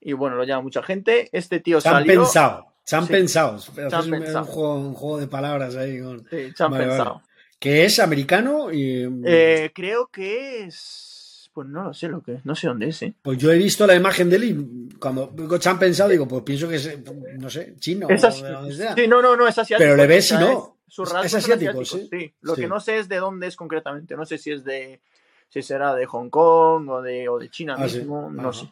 [0.00, 1.28] Y bueno, lo llama mucha gente.
[1.32, 2.22] Este tío han salió.
[2.22, 3.82] han Sí.
[3.82, 6.00] Haces un, juego, un juego de palabras ahí.
[6.00, 6.20] Con...
[6.28, 6.96] Sí, Changpeng Vale, vale.
[7.04, 7.22] Zhao.
[7.58, 9.06] Que es americano y.
[9.24, 11.50] Eh, creo que es.
[11.52, 13.04] Pues no lo sé lo que No sé dónde es.
[13.22, 16.68] Pues yo he visto la imagen de él y cuando digo pensado, digo, pues pienso
[16.68, 16.98] que es,
[17.38, 18.94] no sé, chino Es o así- de donde sea.
[18.94, 19.84] Sí, no, no, no, es asiático.
[19.84, 20.50] Pero le ves y no.
[20.50, 22.34] es- sus Es- rasgos es son asiático, asiáticos, sí.
[22.42, 22.60] Lo Sí.
[22.62, 24.16] que no sé es de dónde es concretamente.
[24.16, 25.00] No sé si es de.
[25.48, 27.98] Si será de Hong Kong o de, o de China Ah, sí.
[27.98, 28.30] mismo.
[28.30, 28.52] No Ajá.
[28.60, 28.70] sé.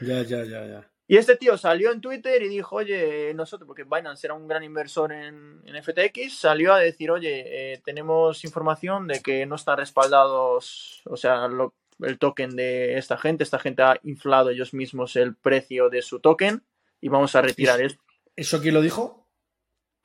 [0.00, 0.88] Ya, ya, ya, ya.
[1.10, 4.62] Y este tío salió en Twitter y dijo, oye, nosotros, porque Binance era un gran
[4.62, 7.44] inversor en, en FTX, salió a decir, oye,
[7.74, 13.16] eh, tenemos información de que no están respaldados, o sea, lo- el token de esta
[13.16, 16.62] gente, esta gente ha inflado ellos mismos el precio de su token
[17.00, 18.02] y vamos a retirar esto.
[18.36, 19.17] ¿Eso quién lo dijo?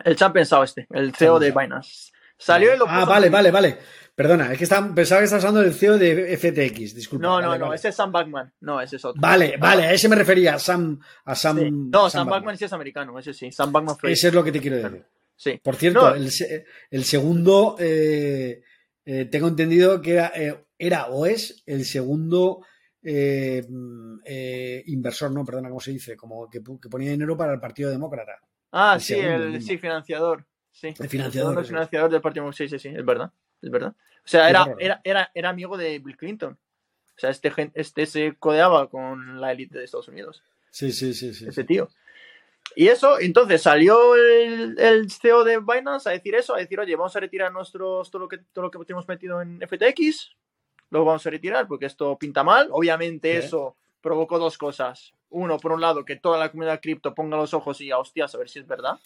[0.03, 2.11] El champ pensado este, el CEO de Binance.
[2.37, 3.77] Salió lo Ah, vale, vale, vale.
[4.15, 7.23] Perdona, es que estaba- pensaba que estabas hablando del CEO de FTX, disculpa.
[7.25, 7.75] No, no, Vale, no, vale.
[7.77, 8.53] ese es Sam Backman.
[8.61, 9.19] No, ese es otro.
[9.19, 10.99] Vale, vale, a ese me refería, a Sam.
[11.25, 11.69] A Sam Sí.
[11.71, 12.27] No, Sam.
[12.29, 13.51] Backman sí es americano, ese sí.
[13.51, 14.11] Sam Backman fue.
[14.11, 15.03] Ese es lo que te quiero decir.
[15.35, 15.59] Sí.
[15.63, 16.15] Por cierto, No.
[16.15, 18.61] el, se- el segundo, eh,
[19.05, 22.61] eh, tengo entendido que era, eh, era o es el segundo
[23.01, 24.19] mm,
[24.85, 26.15] inversor, no, perdona, ¿cómo se dice?
[26.15, 28.39] Como que ponía dinero para el Partido Demócrata.
[28.75, 29.67] Ah, El sí, segundo el mismo.
[29.67, 30.45] sí, financiador.
[30.71, 30.93] Sí.
[30.99, 31.67] El financiador, es.
[31.67, 33.31] financiador del Partido Sí, sí, sí, es verdad.
[33.61, 33.93] Es verdad.
[33.95, 36.53] O sea, Qué era, era, era, era amigo de Bill Clinton.
[37.15, 40.43] O sea, este, este se codeaba con la élite de Estados Unidos.
[40.71, 41.45] Sí, sí, sí, sí.
[41.47, 41.87] ese tío.
[42.75, 46.95] Y eso, entonces salió el, el CEO de Binance a decir eso, a decir, oye,
[46.95, 50.31] vamos a retirar nuestros, todo lo que, todo lo que tenemos metido en FTX,
[50.89, 52.69] lo vamos a retirar porque esto pinta mal.
[52.71, 53.45] Obviamente Sí.
[53.45, 55.13] eso provocó dos cosas.
[55.33, 58.33] Uno, por un lado, que toda la comunidad cripto ponga los ojos y a hostias
[58.35, 58.99] a ver si es verdad.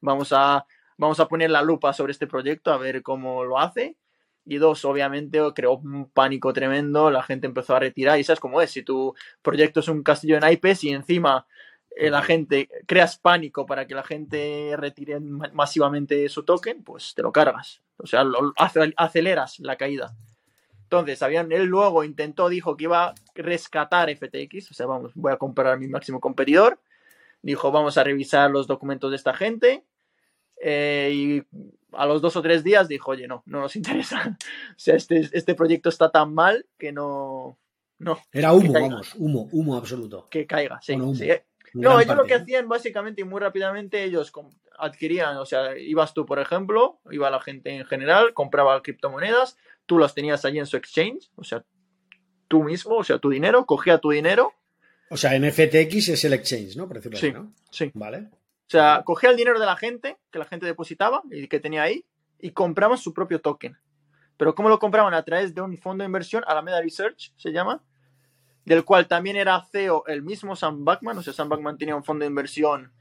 [0.00, 3.96] Vamos a, vamos a poner la lupa sobre este proyecto a ver cómo lo hace.
[4.44, 8.62] Y dos, obviamente creó un pánico tremendo, la gente empezó a retirar y sabes cómo
[8.62, 11.46] es, si tu proyecto es un castillo en naipes y encima
[11.94, 17.12] eh, la gente, creas pánico para que la gente retire ma- masivamente su token, pues
[17.14, 17.82] te lo cargas.
[17.98, 18.54] O sea, lo,
[18.96, 20.14] aceleras la caída.
[20.88, 25.30] Entonces, habían, él luego intentó, dijo que iba a rescatar FTX, o sea, vamos, voy
[25.32, 26.80] a comprar a mi máximo competidor.
[27.42, 29.84] Dijo, vamos a revisar los documentos de esta gente.
[30.62, 31.42] eh, y
[31.92, 34.36] a los dos o tres días dijo, oye, no, no nos interesa.
[34.70, 37.58] O sea, este, este proyecto está tan mal que no,
[37.98, 40.26] no, Era humo, Que vamos, humo, humo absoluto.
[40.30, 40.80] que caiga.
[40.80, 41.28] Sí, Bueno, sí.
[41.74, 42.42] No, ellos lo parte, que ¿no?
[42.44, 44.32] hacían básicamente y muy rápidamente, ellos
[44.78, 49.98] adquirían, o sea, ibas tú, por ejemplo, iba la gente en general, compraba criptomonedas, tú
[49.98, 51.64] las tenías allí en su exchange, o sea,
[52.46, 54.52] tú mismo, o sea, tu dinero, cogía tu dinero.
[55.10, 56.86] O sea, en FTX es el exchange, ¿no?
[56.86, 57.52] Por decirlo Sí, así, ¿no?
[57.70, 57.90] sí.
[57.94, 58.28] Vale.
[58.28, 61.82] O sea, cogía el dinero de la gente, que la gente depositaba y que tenía
[61.82, 62.04] ahí,
[62.38, 63.78] y compraban su propio token.
[64.36, 65.14] Pero ¿cómo lo compraban?
[65.14, 67.82] A través de un fondo de inversión, Alameda Research se llama,
[68.66, 72.04] del cual también era CEO el mismo Sam Backman, o sea, Sam Backman tenía un
[72.04, 72.92] fondo de inversión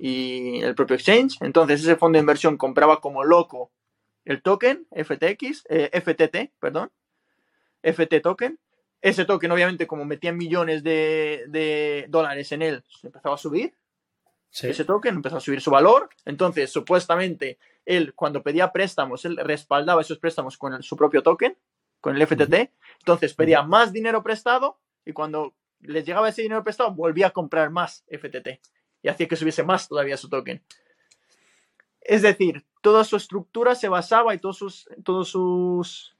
[0.00, 1.36] y el propio exchange.
[1.42, 3.70] Entonces ese fondo de inversión compraba como loco
[4.24, 6.90] el token FTX, eh, FTT, perdón,
[7.82, 8.58] FT token.
[9.00, 13.74] Ese token, obviamente, como metían millones de, de dólares en él, se empezaba a subir
[14.50, 14.68] Sí.
[14.68, 16.10] ese token empezó a subir su valor.
[16.26, 21.56] Entonces, supuestamente, él cuando pedía préstamos, él respaldaba esos préstamos con el- su propio token,
[22.02, 22.70] con el FTT.
[22.98, 27.70] Entonces, pedía más dinero prestado y cuando les llegaba ese dinero prestado, volvía a comprar
[27.70, 28.60] más FTT
[29.02, 30.62] y hacía que subiese más todavía su token.
[32.02, 36.14] Es decir, toda su estructura se basaba y todos sus, todos sus,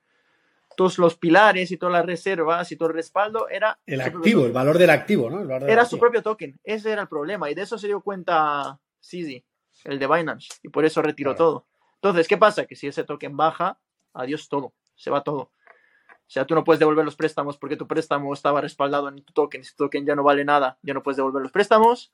[0.76, 4.52] todos los pilares y todas las reservas y todo el respaldo era El activo, el
[4.52, 5.40] valor del activo, ¿no?
[5.40, 6.58] El valor del era su propio token.
[6.64, 7.50] Ese era el problema.
[7.50, 9.44] Y de eso se dio cuenta CZ,
[9.84, 10.48] el de Binance.
[10.62, 11.44] Y por eso retiró Claro.
[11.44, 11.66] todo.
[11.96, 12.64] Entonces, ¿qué pasa?
[12.64, 13.78] Que si ese token baja,
[14.14, 14.72] adiós todo.
[14.96, 15.38] Se va todo.
[15.40, 19.32] O sea, tú no puedes devolver los préstamos porque tu préstamo estaba respaldado en tu
[19.34, 19.62] token.
[19.64, 22.12] Si tu token ya no vale nada, ya no puedes devolver los préstamos.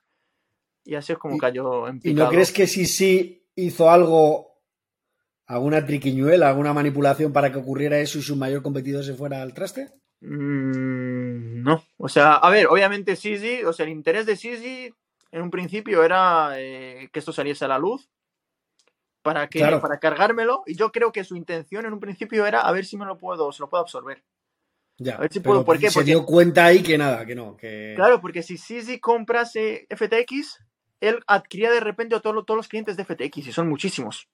[0.84, 2.24] Y así es como Y- cayó en ¿Y picado.
[2.24, 4.60] no crees que si sí hizo algo,
[5.46, 9.52] alguna triquiñuela, alguna manipulación para que ocurriera eso y su mayor competidor se fuera al
[9.54, 9.90] traste?
[10.20, 11.84] Mm, no.
[11.96, 14.94] O sea, a ver, obviamente CZ, o sea, el interés de CZ
[15.30, 18.08] en un principio era eh, que esto saliese a la luz
[19.22, 19.80] para que Claro.
[19.80, 22.96] para cargármelo y yo creo que su intención en un principio era a ver si
[22.96, 24.22] me lo puedo se lo puedo absorber.
[25.00, 25.14] Ya.
[25.16, 25.90] A ver si puedo, ¿por qué?
[25.90, 27.56] Se Porque- dio cuenta ahí que nada, que no.
[27.56, 27.92] Que...
[27.94, 30.58] Claro, porque si CZ comprase FTX,
[31.00, 34.28] él adquiría de repente a todo- todos los clientes de FTX y son muchísimos.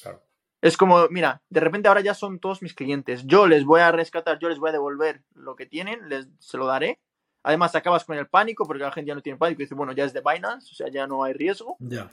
[0.00, 0.22] Claro.
[0.60, 3.24] Es como, mira, de repente ahora ya son todos mis clientes.
[3.26, 6.56] Yo les voy a rescatar, yo les voy a devolver lo que tienen, les, se
[6.56, 6.98] lo daré.
[7.44, 9.92] Además, acabas con el pánico porque la gente ya no tiene pánico y dice, bueno,
[9.92, 11.76] ya es de Binance, o sea, ya no hay riesgo.
[11.78, 12.10] Ya.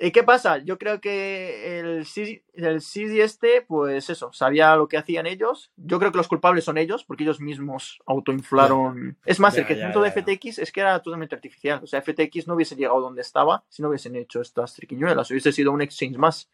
[0.00, 0.58] ¿Y qué pasa?
[0.58, 2.82] Yo creo que el CZ, el
[3.20, 5.70] este, pues eso, sabía lo que hacían ellos.
[5.76, 9.16] Yo creo que los culpables son ellos, porque ellos mismos autoinflaron.
[9.24, 11.80] Es más, Ya, el crecimiento de FTX es que era totalmente artificial.
[11.82, 15.30] O sea, FTX no hubiese llegado donde estaba si no hubiesen hecho estas triquiñuelas.
[15.30, 16.50] Hubiese sido un exchange más.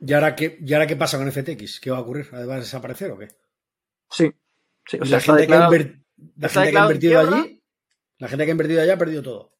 [0.00, 1.80] ¿Y ahora, qué, ¿Y ahora qué pasa con FTX?
[1.80, 2.32] ¿Qué va a ocurrir?
[2.34, 3.28] ¿Va a desaparecer o qué?
[4.10, 4.32] Sí.
[4.86, 5.70] sí o Y sea, la gente, que ha,
[6.36, 7.62] la gente que invertido allí,
[8.18, 9.52] la gente que ha invertido allá ha perdido todo.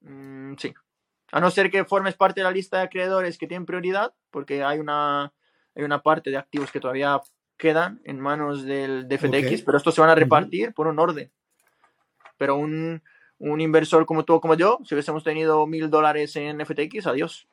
[0.00, 0.74] Mm, sí.
[1.32, 4.62] A no ser que formes parte de la lista de acreedores que tienen prioridad, porque
[4.62, 5.32] hay una,
[5.74, 7.20] hay una parte de activos que todavía
[7.56, 9.64] quedan en manos del de FTX, Ok.
[9.66, 11.30] pero estos se van a repartir por un orden.
[12.36, 13.02] Pero un,
[13.38, 17.48] un inversor como tú o como yo, si hubiésemos tenido mil dólares en FTX, adiós.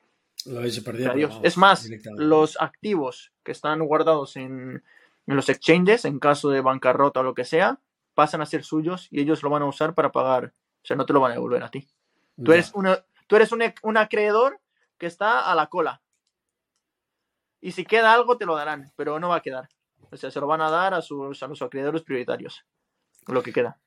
[0.46, 1.12] Lo habéis perdido.
[1.12, 1.30] adiós.
[1.32, 4.84] vamos, es más, los activos que están guardados en,
[5.28, 7.80] en los exchanges, en caso de bancarrota o lo que sea,
[8.16, 10.54] pasan a ser suyos y ellos lo van a usar para pagar.
[10.84, 11.88] O sea, no te lo van a devolver a ti.
[12.44, 14.60] Tú eres, una, tú eres un, un acreedor
[14.98, 16.02] que está a la cola.
[17.62, 19.70] Y si queda algo, te lo darán, pero no va a quedar.
[20.12, 22.66] O sea, se lo van a dar a sus, a los acreedores prioritarios.
[23.28, 23.80] Lo que queda.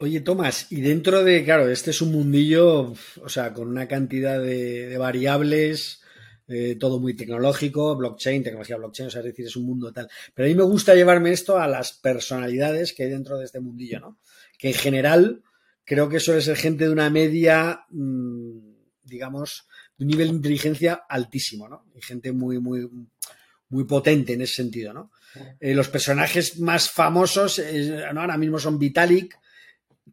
[0.00, 4.40] Oye, Tomás, y dentro de, claro, este es un mundillo, o sea, con una cantidad
[4.40, 6.02] de, de variables,
[6.46, 10.08] eh, todo muy tecnológico, blockchain, tecnología blockchain, o sea, es decir, es un mundo tal.
[10.32, 13.60] Pero a mí me gusta llevarme esto a las personalidades que hay dentro de este
[13.60, 14.18] mundillo, ¿no?
[14.56, 15.42] Que en general
[15.88, 18.67] creo que suele ser gente de una media, mm,
[19.08, 19.66] digamos,
[19.96, 21.84] de un nivel de inteligencia altísimo, ¿no?
[21.96, 22.88] Y gente muy, muy,
[23.70, 25.10] muy potente en ese sentido, ¿no?
[25.60, 28.20] Eh, los personajes más famosos eh, ¿no?
[28.22, 29.38] ahora mismo son Vitalik.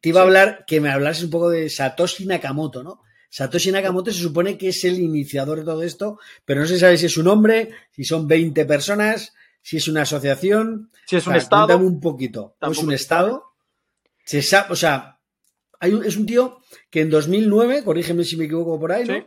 [0.02, 3.02] Te iba a hablar que me hablases un poco de Satoshi Nakamoto, ¿no?
[3.30, 6.98] Satoshi Nakamoto se supone que es el iniciador de todo esto, pero no se sabe
[6.98, 10.92] si es un hombre, si son 20 personas, si es una asociación.
[11.08, 11.78] Si es O un sea, estado.
[11.78, 12.56] un poquito.
[12.62, 13.54] ¿O es un estado?
[14.26, 15.15] Se sabe, o sea,
[15.80, 16.60] hay un- es un tío
[16.90, 19.14] que en 2009, corrígeme si me equivoco por ahí, ¿no?
[19.16, 19.26] Sí,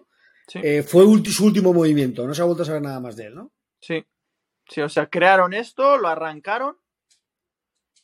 [0.49, 0.61] sí.
[0.63, 2.27] Eh, fue ulti- su último movimiento.
[2.27, 3.53] No se ha vuelto a saber nada más de él, ¿no?
[3.81, 4.05] Sí.
[4.69, 6.77] Sí, o sea, crearon esto, lo arrancaron,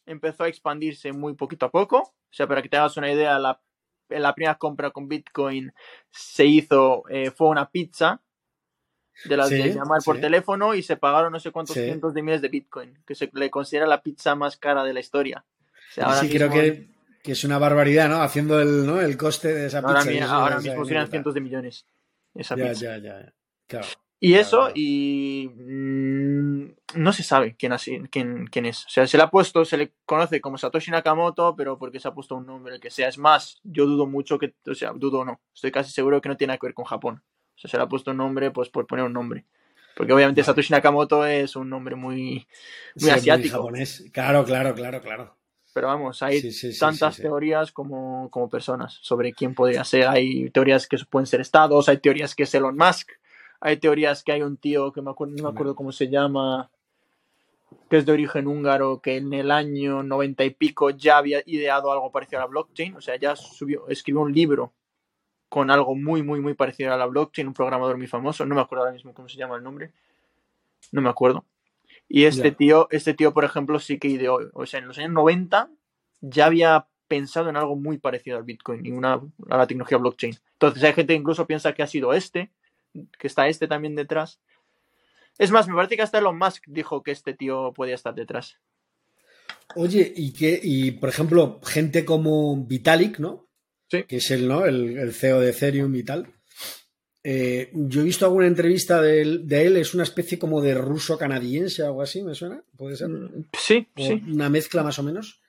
[0.07, 1.99] empezó a expandirse muy poquito a poco.
[1.99, 3.61] O sea, para que te hagas una idea, la,
[4.09, 5.73] la primera compra con Bitcoin
[6.11, 8.21] se hizo, eh, fue una pizza
[9.25, 12.23] de las Sí, de llamar por teléfono y se pagaron no sé cuántos cientos de
[12.23, 15.45] miles de Bitcoin, que se le considera la pizza más cara de la historia.
[15.91, 16.89] O sea, ahora sí, creo que,
[17.25, 18.21] que es una barbaridad, ¿no?
[18.23, 19.01] Haciendo el, ¿no?
[19.01, 20.27] el coste de esa ahora, pizza.
[20.31, 21.87] ahora mismo serían cientos de millones.
[22.35, 22.85] Esa Ya, pizza.
[22.85, 23.21] ya, ya.
[23.23, 23.33] ya.
[23.67, 23.87] Claro.
[24.21, 24.73] Y Claro, eso, claro.
[24.77, 28.85] y mm, no se sabe quién, así, quién, quién es.
[28.85, 32.09] O sea, se le ha puesto, se le conoce como Satoshi Nakamoto, pero porque se
[32.09, 33.09] ha puesto un nombre, el que sea.
[33.09, 36.29] Es más, yo dudo mucho que, o sea, dudo o no, estoy casi seguro que
[36.29, 37.23] no tiene nada que ver con Japón.
[37.57, 39.47] O sea, se le ha puesto un nombre, pues por poner un nombre.
[39.97, 42.47] Porque obviamente Satoshi Nakamoto es un nombre muy,
[42.97, 43.57] muy asiático.
[43.57, 44.05] japonés.
[44.13, 45.37] Claro, claro, claro, claro.
[45.75, 46.41] Pero vamos, hay
[46.79, 50.07] tantas teorías como, como personas sobre quién podría ser.
[50.07, 53.11] Hay teorías que pueden ser estados, hay teorías que es Elon Musk,
[53.61, 56.71] hay teorías que hay un tío que me acuerdo, no me acuerdo cómo se llama,
[57.91, 61.91] que es de origen húngaro, que en el año noventa y pico ya había ideado
[61.91, 64.73] algo parecido a la blockchain, o sea, ya subió, escribió un libro
[65.49, 68.61] con algo muy, muy, muy parecido a la blockchain, un programador muy famoso, no me
[68.61, 69.91] acuerdo ahora mismo cómo se llama el nombre,
[70.93, 71.45] no me acuerdo.
[72.09, 75.13] Y este tío, este tío, por ejemplo, sí que ideó, o sea, en los años
[75.13, 75.71] 90
[76.21, 80.37] ya había pensado en algo muy parecido al Bitcoin y una, a la tecnología blockchain.
[80.53, 82.51] Entonces hay gente que incluso piensa que ha sido este,
[83.19, 84.41] que está este también detrás.
[85.39, 88.59] Es más, me parece que hasta Elon Musk dijo que este tío podía estar detrás.
[89.75, 93.49] Oye, y que, y por ejemplo, gente como Vitalik, ¿no?
[93.91, 94.05] Sí.
[94.05, 94.65] Que es el, ¿no?
[94.65, 96.33] El, CEO de Ethereum y tal.
[97.27, 100.75] Eh, yo he visto alguna entrevista de él, de él, es una especie como de
[100.75, 102.63] ruso canadiense o algo así, ¿me suena?
[102.77, 103.09] ¿Puede ser?
[103.09, 104.23] Mm, sí, sí.
[104.29, 105.41] Una mezcla más o menos.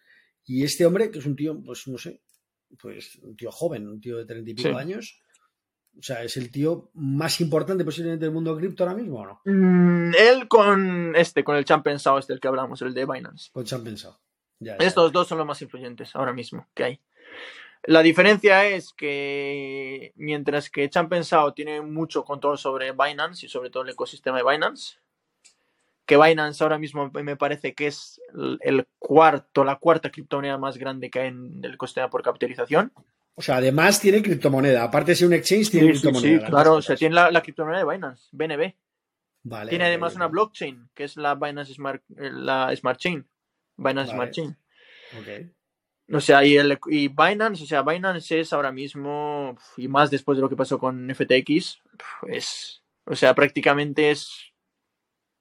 [0.45, 2.21] Y este hombre, que es un tío, pues no sé,
[2.79, 5.21] pues un tío joven, un tío de treinta y pico años,
[5.97, 9.41] o sea, ¿es el tío más importante posiblemente del mundo cripto ahora mismo o no?
[9.43, 13.49] Mm, él con este, con el Champensao, este del que hablamos, el de Binance.
[13.51, 14.17] Con Champensao.
[14.79, 16.99] Estos dos son los más influyentes ahora mismo que hay.
[17.87, 23.83] La diferencia es que mientras que Champensao tiene mucho control sobre Binance y sobre todo
[23.83, 24.97] el ecosistema de Binance,
[26.05, 28.19] que Binance ahora mismo me parece que es
[28.61, 32.91] el cuarto, la cuarta criptomoneda más grande que hay en el ecosistema por capitalización.
[33.35, 34.83] O sea, además tiene criptomoneda.
[34.83, 36.39] Aparte de ser un exchange, tiene criptomoneda.
[36.39, 36.73] Sí, claro.
[36.75, 38.73] O sea, tiene la, criptomoneda de Binance, BNB.
[39.43, 43.27] Vale, tiene además una blockchain, que es la Binance Smart, eh, la Smart Chain.
[43.77, 44.57] Binance Smart Chain.
[45.21, 45.51] Okay.
[46.11, 50.37] O sea, y, el, y Binance, o sea, Binance es ahora mismo, y más después
[50.37, 51.81] de lo que pasó con FTX,
[52.27, 54.53] es, o sea, prácticamente es,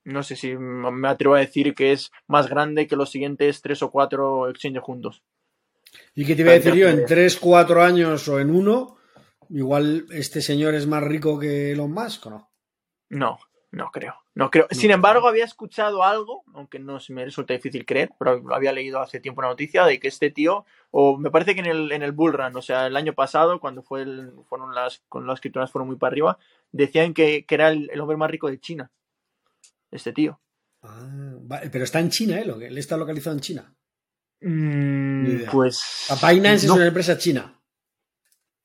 [0.05, 3.83] no sé si me atrevo a decir que es más grande que los siguientes tres
[3.83, 5.23] o cuatro exchanges juntos.
[6.15, 6.89] ¿Y qué te iba a decir yo?
[6.89, 8.97] En tres, cuatro años o en uno,
[9.51, 12.51] igual este señor es más rico que Elon Musk, ¿o no?
[13.11, 13.39] No,
[13.75, 14.15] no creo.
[14.35, 14.67] No creo.
[14.71, 18.73] Sin embargo, había escuchado algo, aunque no se me resulta difícil creer, pero lo había
[18.73, 21.93] leído hace tiempo una noticia de que este tío, o me parece que en el,
[21.93, 25.27] en el Bull Run, o sea, el año pasado, cuando fue el, fueron las, con
[25.27, 26.39] las criptomonedas fueron muy para arriba,
[26.73, 28.91] decían que, era el, hombre más rico de China.
[29.91, 30.41] Este tío.
[30.83, 32.45] Ah, pero está en China, ¿eh?
[32.45, 33.75] Él está localizado en China.
[34.41, 36.07] Mm, pues.
[36.11, 37.59] A Binance es una empresa china.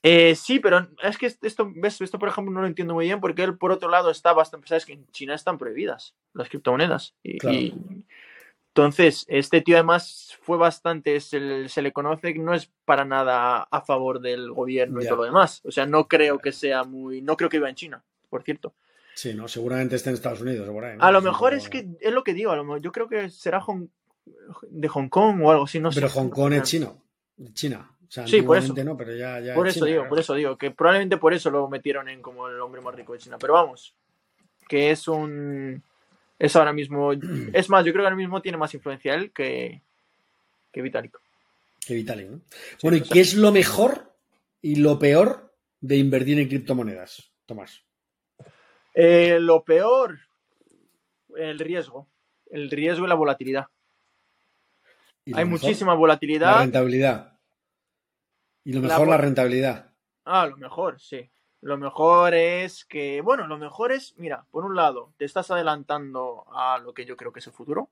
[0.02, 2.00] Eh, sí, pero es que esto, ¿ves?
[2.00, 4.68] esto, por ejemplo, no lo entiendo muy bien porque él, por otro lado, está bastante.
[4.68, 7.16] Sabes que en China están prohibidas las criptomonedas.
[7.24, 7.74] Y,
[8.70, 11.20] entonces, este tío además fue bastante.
[11.20, 15.24] Se, le conoce que no es para nada a favor del gobierno y todo lo
[15.24, 15.62] demás.
[15.66, 17.22] O sea, no creo que sea muy.
[17.22, 18.74] No creo que viva en China, por cierto.
[19.16, 20.70] Sí, no, seguramente está en Estados Unidos.
[21.00, 22.52] A lo mejor es que es lo que digo.
[22.52, 23.88] A lo mejor, yo creo que será Hong,
[24.70, 26.14] de Hong Kong o algo así, no pero sé.
[26.14, 27.04] Pero Hong Kong es chino.
[27.52, 27.99] China.
[28.10, 28.74] Sí, por eso.
[28.84, 32.10] No, pero ya, por eso digo, por eso digo, que probablemente por eso lo metieron
[32.10, 33.38] en como el hombre más rico de China.
[33.40, 33.96] Pero vamos,
[34.68, 35.84] que es un.
[36.38, 37.12] Es ahora mismo.
[37.54, 39.82] Es más, yo creo que ahora mismo tiene más influencia él que,
[40.72, 41.18] que Vitalik.
[41.86, 42.42] Que Vitalik, ¿no?
[42.84, 44.14] bueno, ¿y qué es lo mejor
[44.62, 47.84] y lo peor de invertir en criptomonedas, Tomás?
[48.94, 50.20] Eh, lo peor,
[51.36, 52.08] el riesgo.
[52.50, 53.68] El riesgo y la volatilidad.
[55.34, 56.52] Hay muchísima volatilidad.
[56.52, 57.39] La rentabilidad.
[58.64, 59.92] Y lo mejor, la, rentabilidad.
[60.26, 61.30] Ah, lo mejor, sí.
[61.62, 66.46] Lo mejor es que, bueno, lo mejor es, mira, por un lado, te estás adelantando
[66.54, 67.90] a lo que yo creo que es el futuro.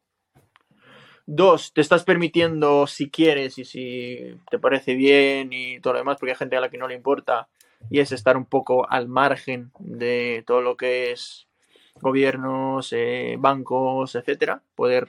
[1.25, 6.17] Dos, te estás permitiendo, si quieres y si te parece bien y todo lo demás,
[6.19, 7.49] porque hay gente a la que no le importa,
[7.89, 11.47] y es estar un poco al margen de todo lo que es
[11.95, 15.07] gobiernos, eh, bancos, etcétera, poder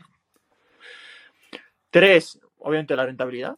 [1.90, 3.56] Tres, obviamente la rentabilidad.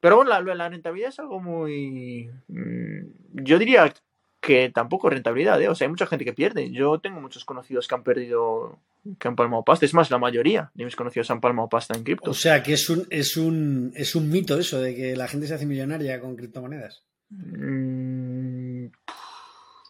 [0.00, 2.30] Pero bueno, la, la rentabilidad es algo muy...
[2.48, 3.92] Mm, yo diría
[4.40, 5.68] que tampoco rentabilidad, ¿eh?
[5.68, 6.70] O sea, hay mucha gente que pierde.
[6.70, 8.78] Yo tengo muchos conocidos que han perdido,
[9.18, 9.84] que han palmado pasta.
[9.84, 12.30] Es más, la mayoría de mis conocidos han palmado pasta en cripto.
[12.30, 15.46] O sea, que es un, es un, es un mito eso de que la gente
[15.46, 17.02] se hace millonaria con criptomonedas.
[17.28, 18.86] Mm,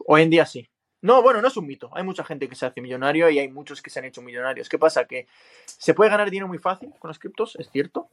[0.06, 0.68] hoy en día sí.
[1.02, 1.90] No, bueno, no es un mito.
[1.94, 4.68] Hay mucha gente que se hace millonario y hay muchos que se han hecho millonarios.
[4.68, 5.06] ¿Qué pasa?
[5.06, 5.26] Que
[5.64, 8.08] se puede ganar dinero muy fácil con las criptos, es cierto.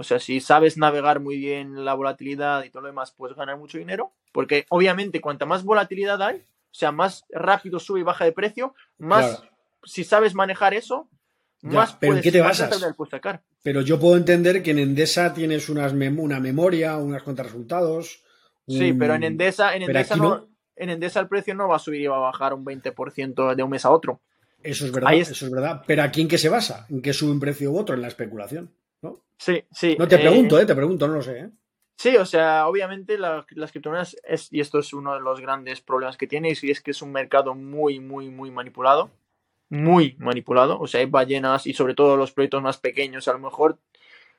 [0.00, 3.58] O sea, si sabes navegar muy bien la volatilidad y todo lo demás, puedes ganar
[3.58, 4.12] mucho dinero.
[4.32, 8.74] Porque obviamente, cuanta más volatilidad hay, o sea, más rápido sube y baja de precio,
[8.96, 9.42] más
[9.84, 11.10] si sabes manejar eso,
[11.60, 12.80] más pero puedes, ¿en qué te basas?
[13.10, 13.42] sacar.
[13.62, 18.22] Pero yo puedo entender que en Endesa tienes unas una memoria, unas cuentas resultados.
[18.66, 22.00] Sí, pero en Endesa, en Endesa no, en Endesa el precio no va a subir
[22.00, 24.22] y va a bajar un 20% de un mes a otro.
[24.62, 25.82] Eso es verdad, eso es verdad.
[25.86, 26.86] Pero ¿aquí en qué se basa?
[26.88, 27.94] ¿En qué sube un precio u otro?
[27.94, 28.70] En la especulación,
[29.02, 29.20] ¿no?
[29.38, 29.96] Sí, sí.
[29.98, 31.50] No te pregunto, eh, te pregunto, no lo sé, ¿eh?
[32.00, 36.16] Sí, o sea, obviamente las criptomonedas es, y esto es uno de los grandes problemas
[36.16, 39.10] que tiene, y es que es un mercado muy, muy, muy manipulado.
[39.68, 40.80] Muy manipulado.
[40.80, 43.28] O sea, hay ballenas y sobre todo los proyectos más pequeños.
[43.28, 43.78] A lo mejor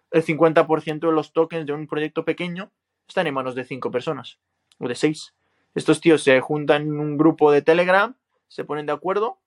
[0.09, 2.71] el 50% de los tokens de un proyecto pequeño
[3.07, 4.39] están en manos de cinco personas
[4.79, 5.35] o de seis.
[5.75, 8.15] Estos tíos se juntan en un grupo de Telegram,
[8.47, 9.37] se ponen de acuerdo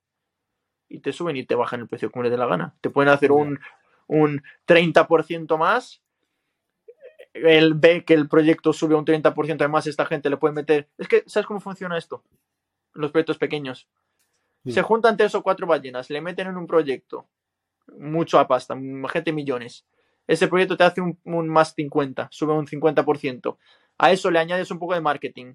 [0.89, 2.77] y te suben y te bajan el precio como les dé la gana.
[2.81, 3.59] Te pueden hacer un,
[4.07, 6.03] un 30% más
[7.35, 10.89] él ve que el proyecto sube un 30%, además esta gente le puede meter...
[10.97, 12.23] Es que, ¿sabes cómo funciona esto?
[12.93, 13.89] Los proyectos pequeños.
[14.67, 17.27] Se juntan tres o cuatro ballenas, le meten en un proyecto,
[17.99, 18.75] mucho a pasta,
[19.13, 19.85] gente millones.
[20.27, 23.59] Ese proyecto te hace un, más 50, sube un 50%.
[23.99, 25.55] A eso le añades un poco de marketing.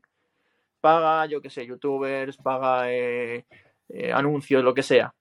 [0.80, 3.48] Paga, yo qué sé, youtubers, paga eh,
[3.90, 5.16] eh, anuncios, lo que sea.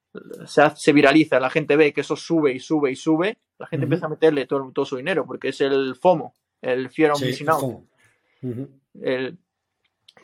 [0.46, 3.84] Se, se, viraliza, la gente ve que eso sube y sube y sube, la gente
[3.84, 7.50] empieza a meterle todo, todo, su dinero porque es el FOMO, el Fear of Missing
[7.50, 7.84] Out.
[8.94, 9.38] Entonces,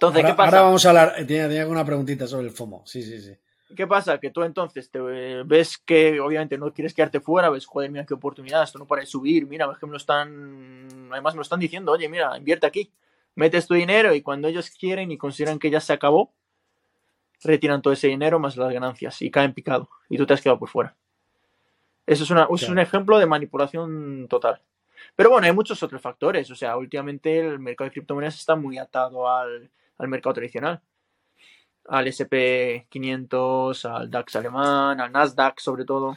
[0.01, 0.57] ahora, ¿qué pasa?
[0.57, 3.37] Ahora vamos a hablar, tenía, tenía, una preguntita sobre el FOMO, sí, sí, sí.
[3.77, 4.19] ¿Qué pasa?
[4.19, 8.15] Que tú entonces te ves que obviamente no quieres quedarte fuera, ves, joder, mira qué
[8.15, 11.43] oportunidad, esto no para de subir, mira, ves que me lo están, además me lo
[11.43, 12.93] están diciendo, oye, mira, invierte aquí,
[13.35, 16.33] metes tu dinero y cuando ellos quieren y consideran que ya se acabó,
[17.45, 20.59] retiran todo ese dinero más las ganancias y caen picado y tú te has quedado
[20.59, 20.97] por fuera.
[22.07, 24.61] Eso es, una, es un ejemplo de manipulación total.
[25.17, 26.51] Pero bueno, hay muchos otros factores.
[26.51, 30.81] O sea, últimamente el mercado de criptomonedas está muy atado al, mercado tradicional.
[31.89, 36.17] Al SP500, al DAX alemán, al Nasdaq sobre todo.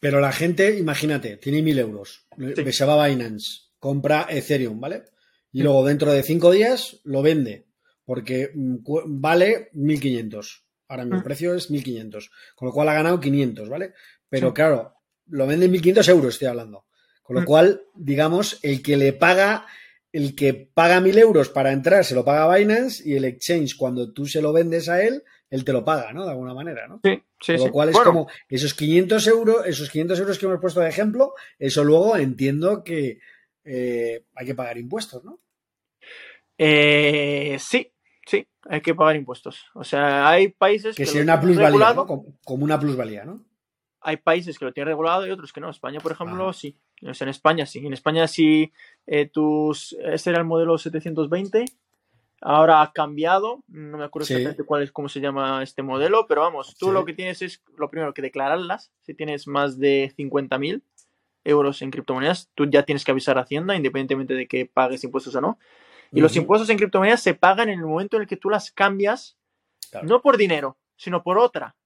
[0.00, 2.26] Pero la gente, imagínate, tiene mil euros.
[2.36, 2.84] Sí.
[2.84, 5.04] va Binance, compra Ethereum, ¿vale?
[5.52, 7.64] Y luego dentro de cinco días lo vende
[8.04, 10.63] porque mm, vale 1500.
[10.94, 11.22] Ahora mi mm.
[11.24, 12.30] precio es 1500.
[12.54, 13.94] Con lo cual ha ganado 500, ¿vale?
[14.28, 14.94] Pero claro,
[15.26, 16.86] lo vende en 1500 euros, estoy hablando.
[17.22, 17.44] Con lo mm.
[17.44, 19.66] cual, digamos, el que le paga,
[20.12, 24.12] el que paga mil euros para entrar, se lo paga Binance y el exchange, cuando
[24.12, 26.24] tú se lo vendes a él, él te lo paga, ¿no?
[26.24, 27.00] De alguna manera, ¿no?
[27.02, 27.56] Sí, sí.
[27.56, 30.88] Con lo cual es como esos 500 euros, esos 500 euros que hemos puesto de
[30.88, 33.18] ejemplo, eso luego entiendo que
[33.64, 35.40] eh, hay que pagar impuestos, ¿no?
[36.56, 37.93] Eh, sí,
[38.68, 39.66] hay que pagar impuestos.
[39.74, 43.44] O sea, hay países que, que sea una plusvalía, como, como una plusvalía, ¿no?
[44.04, 45.70] hay países que lo tienen regulado y otros que no.
[45.70, 46.76] España, por ejemplo, sí.
[47.00, 47.84] en España sí.
[47.84, 48.70] En España sí,
[49.06, 51.64] eh, tus, ese era el modelo 720.
[52.42, 53.64] Ahora ha cambiado.
[53.66, 57.06] No me acuerdo exactamente cuál es, cómo se llama este modelo, pero vamos, tú lo
[57.06, 58.92] que tienes es lo primero que declararlas.
[59.00, 60.82] Si tienes más de 50.000
[61.44, 65.34] euros en criptomonedas, tú ya tienes que avisar a Hacienda, independientemente de que pagues impuestos
[65.34, 65.58] o no.
[66.14, 68.70] Y los impuestos en criptomonedas se pagan en el momento en el que tú las
[68.70, 69.36] cambias,
[70.02, 71.76] no por dinero, sino por otra.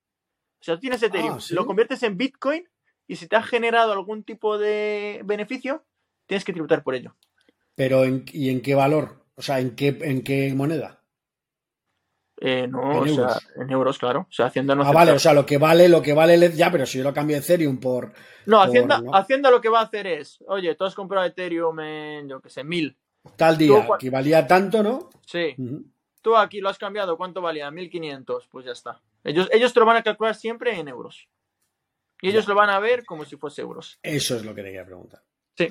[0.61, 2.69] O sea, tú tienes Ethereum, ah, lo conviertes en Bitcoin
[3.07, 5.85] y si te ha generado algún tipo de beneficio,
[6.27, 7.17] tienes que tributar por ello.
[7.75, 9.25] Pero ¿y en qué valor?
[9.37, 10.99] O sea, ¿en qué, en qué moneda?
[12.41, 14.27] Eh, no, o sea, en euros, claro.
[14.29, 16.71] O sea, Hacienda no Ah, vale, o sea, lo que vale, lo que vale, ya,
[16.71, 18.13] pero si yo lo cambio Ethereum por.
[18.47, 22.29] No, Hacienda, Hacienda lo que va a hacer es, oye, tú has comprado Ethereum en,
[22.29, 22.97] yo qué sé, mil.
[23.37, 25.11] Tal día, que valía tanto, ¿no?
[25.27, 25.55] Sí.
[26.23, 27.71] Tú aquí lo has cambiado, ¿cuánto valía?
[27.71, 29.01] 1500, pues ya está.
[29.25, 31.29] Ellos, ellos te lo van a calcular siempre en euros.
[32.21, 33.99] Y ellos lo van a ver como si fuese euros.
[34.03, 35.23] Eso es lo que te quería preguntar.
[35.57, 35.69] Sí.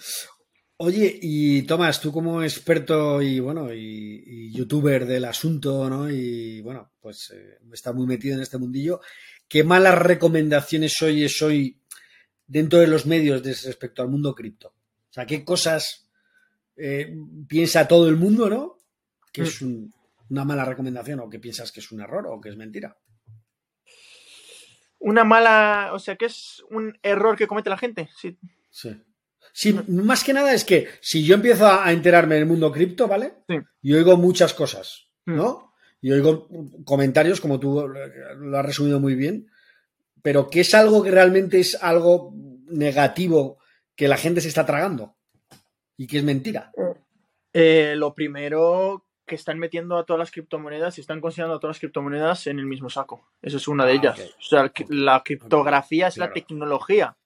[0.80, 6.10] Oye, y Tomás, tú como experto y bueno, y, youtuber del asunto, ¿no?
[6.10, 9.02] Y bueno, pues eh, está muy metido en este mundillo.
[9.48, 11.82] ¿Qué malas recomendaciones oyes hoy
[12.46, 14.70] dentro de los medios respecto al mundo cripto?
[14.70, 16.07] O sea, ¿qué cosas
[16.78, 17.16] eh,
[17.48, 18.78] piensa todo el mundo, ¿no?
[19.32, 19.92] Que es mm.
[20.30, 22.98] una mala recomendación o que piensas que es un error o que es mentira
[25.00, 28.10] una mala, o sea, que es un error que comete la gente.
[28.16, 28.38] Sí.
[29.54, 29.74] Sí.
[29.88, 33.34] más que nada es que si yo empiezo a enterarme del mundo cripto, ¿vale?
[33.48, 33.56] Sí.
[33.82, 35.36] Y oigo muchas cosas, mm.
[35.36, 35.74] ¿no?
[36.00, 36.48] Y oigo
[36.86, 39.48] comentarios, como tú lo has resumido muy bien,
[40.22, 42.34] pero que es algo que realmente es algo
[42.68, 43.58] negativo
[43.96, 45.17] que la gente se está tragando
[45.98, 46.72] y que es mentira.
[47.52, 51.76] Eh, lo primero que están metiendo a todas las criptomonedas y están considerando a todas
[51.76, 53.28] las criptomonedas en el mismo saco.
[53.42, 54.36] Eso es una de ah, ellas.
[54.40, 57.18] O sea, la criptografía es la tecnología.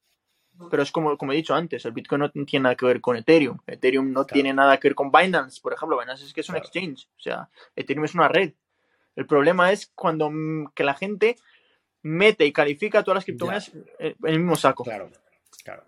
[0.70, 3.16] Pero es como, como he dicho antes, el Bitcoin no tiene nada que ver con
[3.16, 3.58] Ethereum.
[3.66, 6.00] Ethereum no tiene nada que ver con Binance, por ejemplo.
[6.00, 7.08] Binance es que es un exchange.
[7.18, 8.54] O sea, Ethereum es una red.
[9.16, 11.36] El problema es cuando mm, que la gente
[12.04, 14.84] mete y califica todas las criptomonedas en el mismo saco.
[14.84, 15.10] Claro,
[15.64, 15.84] claro.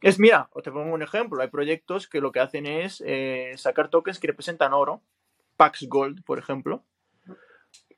[0.00, 1.42] Es, mira, te pongo un ejemplo.
[1.42, 5.02] Hay proyectos que lo que hacen es eh, sacar tokens que representan oro
[5.58, 6.84] Pax Gold, por ejemplo,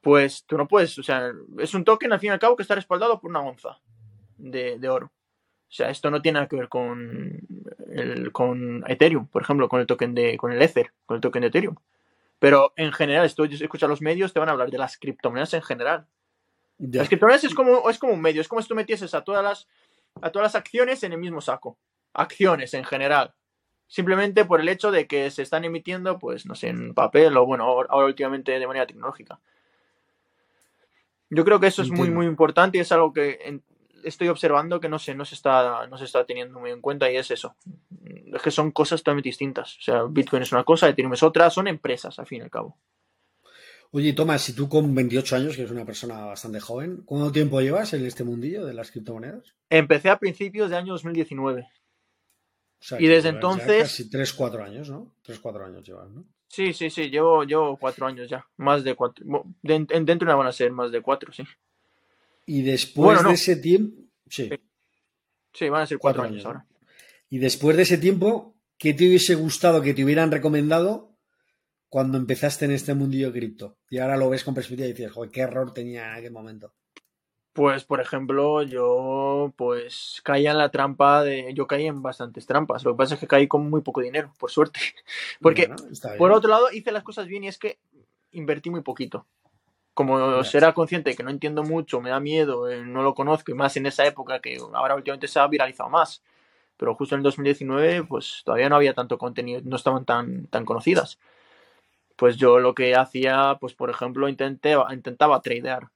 [0.00, 2.62] Pues tú no puedes, o sea, es un token al fin y al cabo que
[2.62, 3.78] está respaldado por una onza
[4.38, 5.12] de, de oro.
[5.68, 7.38] O sea, esto no tiene nada que ver con,
[7.92, 11.42] el, con Ethereum, por ejemplo, con el token de, con el Ether, con el token
[11.42, 11.76] de Ethereum.
[12.40, 15.62] Pero en general, esto escucha los medios, te van a hablar de las criptomonedas en
[15.62, 16.06] general.
[16.78, 19.44] Las criptomonedas es como, es como un medio, es como si tú metieses a todas
[19.44, 19.68] las,
[20.22, 21.76] a todas las acciones en el mismo saco.
[22.12, 23.34] Acciones en general.
[23.86, 27.44] Simplemente por el hecho de que se están emitiendo, pues, no sé, en papel o
[27.46, 29.40] bueno, ahora últimamente de manera tecnológica.
[31.28, 33.62] Yo creo que eso es muy, muy importante y es algo que en-
[34.04, 37.10] estoy observando que no se, no se está, no se está teniendo muy en cuenta
[37.10, 37.54] y es eso.
[38.32, 39.76] Es que son cosas totalmente distintas.
[39.78, 42.50] O sea, Bitcoin es una cosa, Ethereum es otra, son empresas, al fin y al
[42.50, 42.78] cabo.
[43.92, 47.60] Oye, Tomás, si tú con 28 años, que eres una persona bastante joven, ¿cuánto tiempo
[47.60, 49.54] llevas en este mundillo de las criptomonedas?
[49.68, 51.68] Empecé a principios de año 2019.
[52.80, 55.14] O sea, Y desde entonces- Casi 3, 4 años, ¿no?
[55.22, 56.24] 3, 4 años llevas, ¿no?
[56.48, 58.44] Sí, sí, sí, llevo, llevo cuatro años ya.
[58.56, 59.24] Más de cuatro.
[59.24, 61.44] Bueno, de- en- dentro de una van a ser más de cuatro, sí.
[62.46, 63.28] Y después Bueno, no.
[63.28, 64.02] de ese tiempo.
[64.28, 64.48] Sí.
[64.48, 64.60] Sí.
[65.52, 66.66] Sí, van a ser cuatro, Cuatro años, años, ahora.
[67.28, 71.14] Y después de ese tiempo, ¿qué te hubiese gustado que te hubieran recomendado
[71.88, 73.78] cuando empezaste en este mundillo cripto?
[73.88, 76.74] Y ahora lo ves con perspectiva y dices, joder, qué error tenía en aquel momento.
[77.52, 81.52] Pues, por ejemplo, yo pues caía en la trampa de.
[81.52, 82.84] Yo caí en bastantes trampas.
[82.84, 84.80] Lo que pasa es que caí con muy poco dinero, por suerte.
[85.40, 87.78] Porque, Bueno, por otro lado, hice las cosas bien y es que
[88.32, 89.26] invertí muy poquito.
[89.94, 93.50] Como será consciente de que no entiendo mucho, me da miedo, eh, no lo conozco,
[93.50, 96.22] y más en esa época que ahora últimamente se ha viralizado más.
[96.76, 100.64] Pero justo en el 2019, pues todavía no había tanto contenido, no estaban tan, tan
[100.64, 101.18] conocidas.
[102.16, 105.88] Pues yo lo que hacía, pues por ejemplo, intenté, intentaba tradear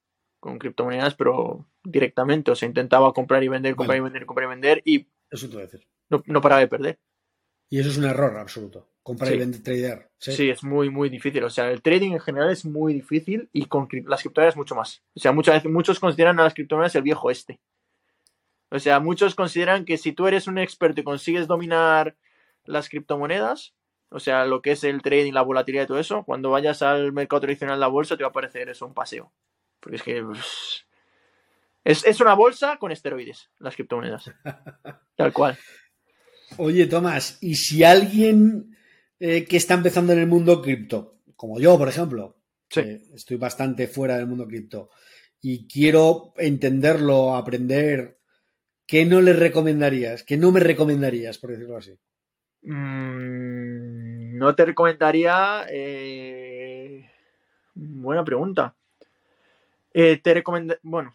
[0.45, 2.51] con criptomonedas, pero directamente.
[2.51, 4.01] O sea, intentaba comprar y vender, comprar Vale.
[4.01, 5.87] y vender, comprar y vender, y Eso te voy a decir.
[6.11, 6.99] no, no paraba de perder.
[7.71, 8.91] Y eso es un error absoluto.
[9.03, 9.37] Comprar Sí.
[9.37, 10.11] y vender, tradear.
[10.19, 10.33] Sí.
[10.33, 10.51] Sí.
[10.51, 11.43] es muy, muy difícil.
[11.45, 15.03] O sea, el trading en general es muy difícil y con las criptomonedas mucho más.
[15.15, 17.59] O sea, muchas veces, muchos consideran a las criptomonedas el viejo este.
[18.71, 22.17] O sea, muchos consideran que si tú eres un experto y consigues dominar
[22.65, 23.75] las criptomonedas,
[24.11, 27.13] o sea, lo que es el trading, la volatilidad y todo eso, cuando vayas al
[27.13, 29.33] mercado tradicional de la bolsa te va a parecer eso un paseo.
[29.85, 30.87] Porque es que pues,
[31.85, 34.31] es, es una bolsa con esteroides, las criptomonedas.
[35.17, 35.59] Tal cual.
[36.57, 38.75] Oye, Tomás, ¿y si alguien
[39.21, 42.39] eh, que está empezando en el mundo cripto, como yo, por ejemplo,
[42.71, 42.81] Sí.
[43.15, 44.89] estoy bastante fuera del mundo cripto,
[45.43, 48.19] y quiero entenderlo, aprender,
[48.87, 50.23] ¿qué no le recomendarías?
[50.23, 51.93] ¿Qué no me recomendarías, por decirlo así?
[52.63, 55.67] Mm, no te recomendaría.
[55.69, 57.11] eh,
[57.75, 58.75] Buena pregunta.
[59.95, 60.77] Eh, te recomenda...
[60.83, 61.13] Bueno,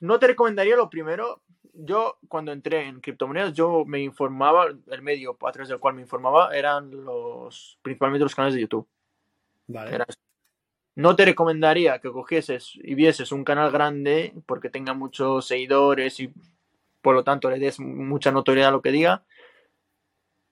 [0.00, 1.42] no te recomendaría lo primero.
[1.72, 6.02] Yo, cuando entré en criptomonedas, yo me informaba, el medio a través del cual me
[6.02, 8.86] informaba eran los principalmente los canales de YouTube.
[9.68, 9.94] Vale.
[9.94, 10.18] Era eso.
[10.96, 16.32] No te recomendaría que cogieses y vieses un canal grande porque tenga muchos seguidores y
[17.00, 19.24] por lo tanto le des mucha notoriedad a lo que diga.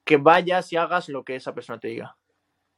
[0.04, 2.16] Que vayas y hagas lo que esa persona te diga.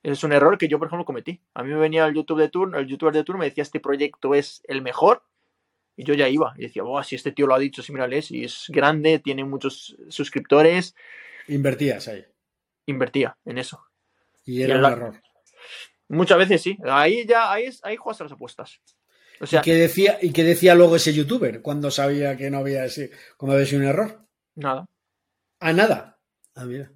[0.02, 1.40] Es un error que yo, por ejemplo, cometí.
[1.54, 3.80] A mí me venía el YouTube de turno, el youtuber de turno me decía este
[3.80, 5.22] proyecto es el mejor
[5.96, 8.22] y yo ya iba y decía, "Buah, si este tío lo ha dicho, sí, mírale,
[8.22, 10.94] si es grande, tiene muchos suscriptores,
[11.48, 12.24] Invertías ahí.
[12.86, 13.84] invertía en eso.
[14.44, 15.20] Y era Y un la- error.
[16.08, 16.78] Muchas veces sí.
[16.84, 18.80] Ahí ya, ahí, ahí juegas a las apuestas.
[19.40, 22.58] O sea, ¿Y, qué decía, ¿Y qué decía luego ese youtuber cuando sabía que no
[22.58, 24.24] había, ese, cuando había sido un error?
[24.54, 24.86] nada.
[25.60, 26.18] A nada.
[26.54, 26.90] Ah, mira.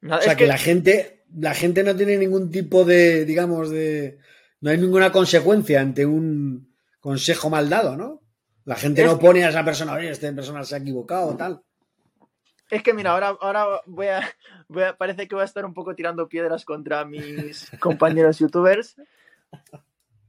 [0.00, 0.18] nada.
[0.20, 3.70] O sea es que, que, la gente, la gente no tiene ningún tipo de, digamos,
[3.70, 4.18] de.
[4.60, 8.20] No hay ninguna consecuencia ante un consejo mal dado, ¿no?
[8.64, 11.36] La gente Es no pone a esa persona, oye, esta persona se ha equivocado o
[11.36, 11.62] tal.
[12.70, 14.20] es que mira, ahora, ahora voy, a,
[14.68, 18.96] voy a- Parece que voy a estar un poco tirando piedras contra mis compañeros youtubers.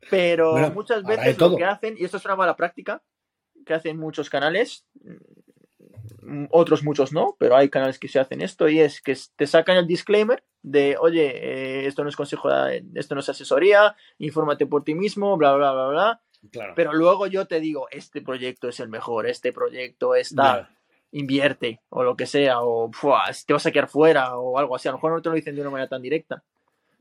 [0.10, 3.02] Pero Bueno, muchas veces lo que hacen, y esto es una mala práctica,
[3.66, 4.86] que hacen muchos canales,
[6.52, 9.78] otros muchos no, pero hay canales que se hacen esto, y es que te sacan
[9.78, 11.28] el disclaimer de, oye,
[11.84, 12.50] eh, esto no es consejo,
[12.96, 16.22] esto no es asesoría, infórmate por ti mismo, bla, bla, bla, bla.
[16.52, 16.74] Claro.
[16.76, 20.76] Pero luego yo te digo, este proyecto es el mejor, este proyecto es tal, Ya.
[21.12, 24.88] invierte, o lo que sea, o "Fua, te vas a quedar fuera, o algo así.
[24.88, 26.44] A lo mejor no te lo dicen de una manera tan directa.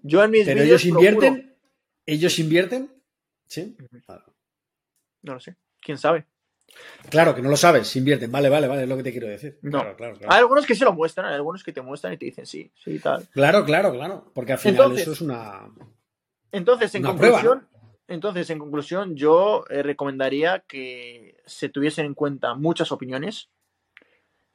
[0.03, 1.55] Yo en mis Pero ellos procuro- invierten.
[2.07, 2.91] ¿Ellos invierten?
[3.47, 3.77] Sí.
[5.23, 6.25] No lo sé, quién sabe.
[7.11, 8.31] Claro, que no lo sabes, invierten.
[8.31, 9.59] Vale, vale, vale, es lo que te quiero decir.
[9.63, 9.81] No.
[9.81, 10.33] Claro, claro, claro.
[10.33, 12.71] Hay algunos que sí lo muestran, hay algunos que te muestran y te dicen sí,
[12.83, 13.27] sí, tal.
[13.33, 14.31] Claro, claro, claro.
[14.35, 15.69] Porque al final Entonces- eso es una.
[16.53, 17.69] Entonces, en Una conclusión,
[18.09, 23.51] entonces, en conclusión, yo eh, recomendaría que se tuviesen en cuenta muchas opiniones.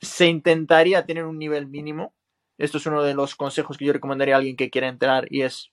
[0.01, 2.13] Se intentaría tener un nivel mínimo.
[2.57, 5.41] Esto es uno de los consejos que yo recomendaría a alguien que quiera entrar y
[5.41, 5.71] es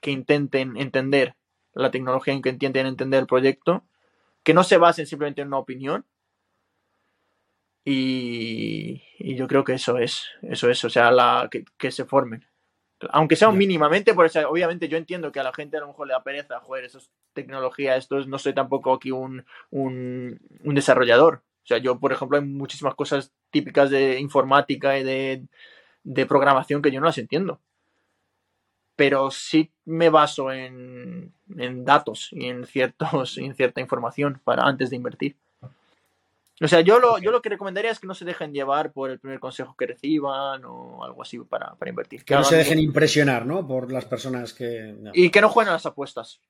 [0.00, 1.36] que intenten entender
[1.72, 3.84] la tecnología en que entienden entender el proyecto,
[4.44, 6.06] que no se basen simplemente en una opinión.
[7.86, 12.04] Y, y yo creo que eso es, eso es, o sea, la, que, que se
[12.04, 12.46] formen.
[13.10, 16.06] Aunque sea mínimamente, por eso, obviamente yo entiendo que a la gente a lo mejor
[16.06, 20.40] le da pereza, joder, eso es tecnología, esto es, no soy tampoco aquí un, un,
[20.62, 21.42] un desarrollador.
[21.64, 25.46] O sea, yo, por ejemplo, hay muchísimas cosas típicas de informática y de,
[26.04, 27.60] de programación que yo no las entiendo.
[28.96, 34.90] Pero sí me baso en, en datos y en, ciertos, en cierta información para antes
[34.90, 35.36] de invertir.
[36.60, 39.10] O sea, yo lo, yo lo que recomendaría es que no se dejen llevar por
[39.10, 42.24] el primer consejo que reciban o algo así para, para invertir.
[42.24, 43.66] Que no se dejen impresionar, ¿no?
[43.66, 44.94] Por las personas que.
[44.96, 45.10] no.
[45.12, 46.40] y que no jueguen a las apuestas.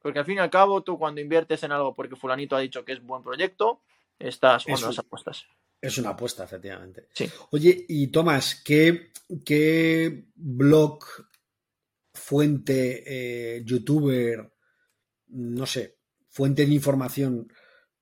[0.00, 2.84] Porque al fin y al cabo, tú cuando inviertes en algo porque fulanito ha dicho
[2.84, 3.80] que es buen proyecto,
[4.20, 5.46] estás jugando a Eso- las apuestas.
[5.82, 7.08] Es una apuesta, efectivamente.
[7.12, 7.28] Sí.
[7.50, 9.10] Oye, y Tomás, ¿qué,
[9.46, 11.02] qué blog,
[12.30, 14.52] fuente, eh, youtuber,
[15.30, 15.96] no sé,
[16.28, 17.48] fuente de información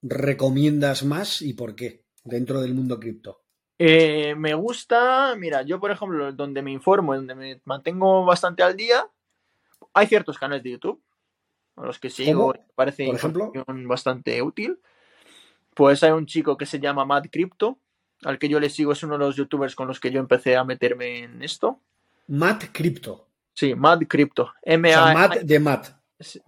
[0.02, 3.40] recomiendas más y por qué dentro del mundo cripto?
[3.78, 8.76] Eh, me gusta, mira, yo por ejemplo, donde me informo, donde me mantengo bastante al
[8.76, 9.10] día,
[9.94, 11.02] hay ciertos canales de YouTube
[11.76, 13.44] a los que sigo me parece Por ejemplo.
[13.46, 14.78] información bastante útil.
[15.74, 17.78] Pues hay un chico que se llama Mad Crypto,
[18.24, 20.54] al que yo le sigo, es uno de los youtubers con los que yo empecé
[20.54, 21.80] a meterme en esto.
[22.26, 23.27] Matt Crypto.
[23.58, 24.44] Sí, Mad Crypto.
[24.44, 25.88] O M sea, A Matt de Matt.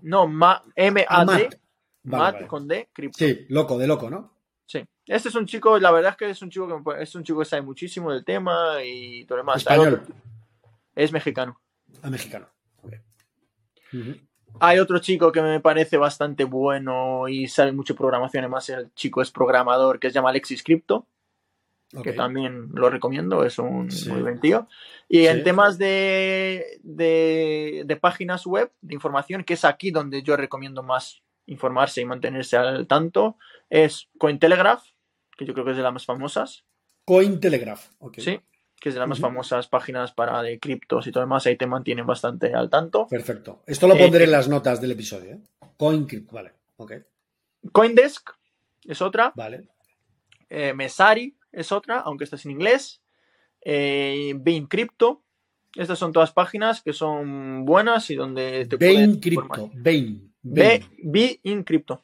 [0.03, 1.39] no, Ma- M Ah, A Matt.
[1.39, 1.61] D,
[2.05, 2.47] Vale, Mad vale.
[2.47, 3.19] con D, Crypto.
[3.19, 4.33] Sí, loco, de loco, ¿no?
[4.65, 4.85] Sí.
[5.07, 7.25] Este es un chico, la verdad es que es un chico que me es un
[7.25, 9.57] chico que sabe muchísimo del tema y todo lo demás.
[9.57, 10.01] Español.
[10.05, 10.15] otro-
[10.95, 11.61] es mexicano.
[12.03, 12.47] A mexicano.
[14.61, 19.21] Hay otro chico que me parece bastante bueno y sabe mucho programación, además el chico
[19.23, 21.07] es programador, que se llama Alexis Crypto,
[22.03, 24.09] que también lo recomiendo, es un Sí.
[24.11, 24.69] muy buen tío.
[25.09, 25.27] Y Sí.
[25.27, 30.83] en temas de, de, de páginas web, de información, que es aquí donde yo recomiendo
[30.83, 33.37] más informarse y mantenerse al tanto,
[33.71, 34.85] es Cointelegraph,
[35.37, 36.65] que yo creo que es de las más famosas.
[37.05, 37.89] Cointelegraph.
[37.99, 38.19] ok.
[38.21, 38.41] Sí,
[38.81, 41.67] que es de las más famosas páginas para de criptos y todo demás, ahí te
[41.67, 43.09] mantienen bastante al tanto.
[43.09, 43.63] Perfecto.
[43.67, 45.33] Esto lo Eh, pondré en las notas del episodio.
[45.33, 45.39] ¿eh?
[45.77, 46.53] CoinCrypt, vale.
[46.77, 46.93] Ok.
[47.73, 48.31] Coindesk
[48.87, 49.69] es otra, Vale.
[50.49, 53.01] eh, Mesari es otra, aunque esta es en inglés,
[53.63, 55.23] eh, Bain Crypto,
[55.75, 59.71] estas son todas páginas que son buenas y donde te Bain puedes Crypto.
[59.75, 60.33] Bain.
[60.43, 60.83] Bain.
[61.03, 62.03] B in Crypto.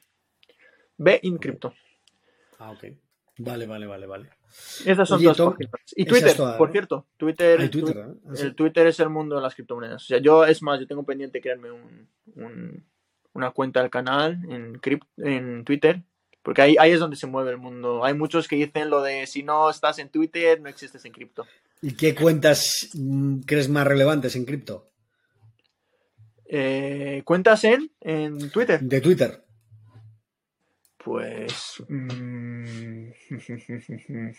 [0.99, 1.75] B in Crypto.
[2.59, 2.85] Ah, ok.
[3.39, 4.31] Vale, vale, vale, vale.
[4.87, 5.73] Estas son Oye, todas páginas.
[5.95, 7.71] Y Twitter, por cierto, Twitter, ¿eh?
[8.27, 8.43] Ah, sí.
[8.47, 10.03] el Twitter es el mundo de las criptomonedas.
[10.03, 12.85] O sea, yo, es más, yo tengo pendiente crearme un, un-
[13.35, 14.81] una cuenta del canal en,
[15.19, 16.03] en Twitter,
[16.47, 18.05] porque ahí, ahí es donde se mueve el mundo.
[18.05, 21.45] Hay muchos que dicen lo de si no estás en Twitter, no existes en cripto.
[21.83, 24.89] ¿Y qué cuentas mm, crees más relevantes en cripto?
[26.45, 28.79] Eh, ¿Cuentas en, en Twitter?
[28.81, 29.45] De Twitter.
[30.99, 31.83] Pues...
[31.89, 33.09] mm,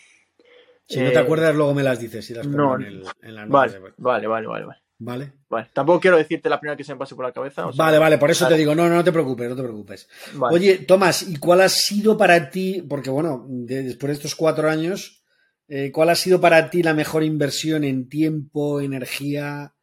[0.87, 3.03] Si no eh, te acuerdas, luego me las dices y las pongo no, en, el,
[3.21, 4.81] en la Vale, vale, vale, vale, vale.
[4.99, 5.33] Vale.
[5.49, 7.67] Vale, tampoco quiero decirte la primera que se me pase por la cabeza.
[7.67, 8.55] o sea, Vale, vale, por eso vale.
[8.55, 10.09] te digo, no, no, te preocupes, no te preocupes.
[10.33, 10.55] vale.
[10.55, 14.69] Oye, Tomás, ¿y cuál ha sido para ti, porque bueno, de- después de estos cuatro
[14.69, 15.23] años,
[15.67, 19.73] eh, cuál ha sido para ti la mejor inversión en tiempo, energía,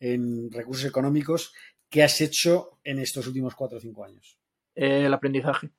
[0.00, 1.52] en recursos económicos
[1.88, 4.36] que has hecho en estos últimos cuatro o cinco años?
[4.74, 5.70] Eh, el aprendizaje,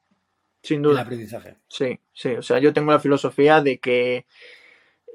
[0.63, 1.01] sin El duda.
[1.01, 1.57] aprendizaje.
[1.67, 4.25] Sí, sí, o sea, yo tengo la filosofía de que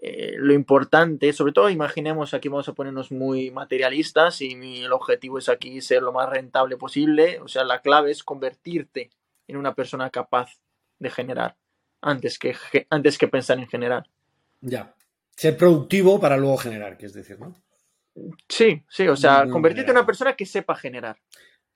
[0.05, 4.93] eh, lo importante, sobre todo imaginemos aquí vamos a ponernos muy materialistas y mi, el
[4.93, 9.11] objetivo es aquí ser lo más rentable posible, o sea, la clave es convertirte
[9.47, 10.59] en una persona capaz
[10.99, 11.55] de generar
[12.01, 12.57] antes que,
[12.91, 14.09] antes que pensar en generar.
[14.61, 14.93] Ya.
[15.37, 17.55] Ser productivo para luego generar, que es decir, ¿no?
[18.49, 21.17] Sí, sí, o sea, Muy convertirte en una persona que sepa generar.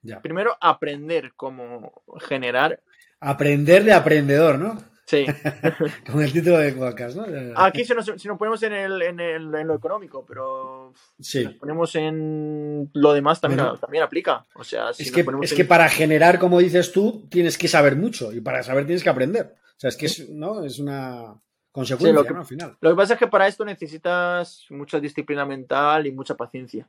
[0.01, 0.21] Ya.
[0.21, 2.81] Primero, aprender cómo generar.
[3.21, 4.77] Aprender de aprendedor, ¿no?
[5.09, 5.25] Sí,
[6.05, 7.23] Como el título de podcast, ¿no?
[7.55, 11.45] aquí si nos, si nos ponemos en, el, en, el- en lo económico, pero si
[11.45, 13.77] nos ponemos en lo demás también, Bueno.
[13.79, 14.45] también aplica.
[14.55, 17.69] O sea, si Es que, es en- que para generar, como dices tú, tienes que
[17.69, 19.55] saber mucho y para saber tienes que aprender.
[19.77, 20.61] O sea, es que es, ¿no?
[20.65, 21.35] es una
[21.71, 22.39] consecuencia, Sí, lo que- ¿no?
[22.41, 22.77] Al final.
[22.81, 26.85] Lo que pasa es que para esto necesitas mucha disciplina mental y mucha paciencia.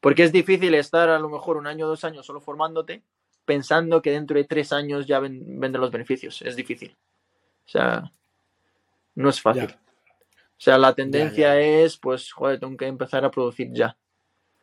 [0.00, 3.02] Porque es difícil estar a lo mejor un año o dos años solo formándote
[3.44, 6.40] pensando que dentro de tres años ya ven- vendrán los beneficios.
[6.42, 6.96] Es difícil.
[7.68, 8.10] O sea,
[9.14, 9.68] no es fácil.
[9.68, 9.74] Ya.
[9.76, 13.96] O sea, la tendencia Ya, es, pues, joder, tengo que empezar a producir ya.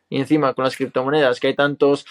[0.08, 2.04] Y encima con las criptomonedas, que hay tantos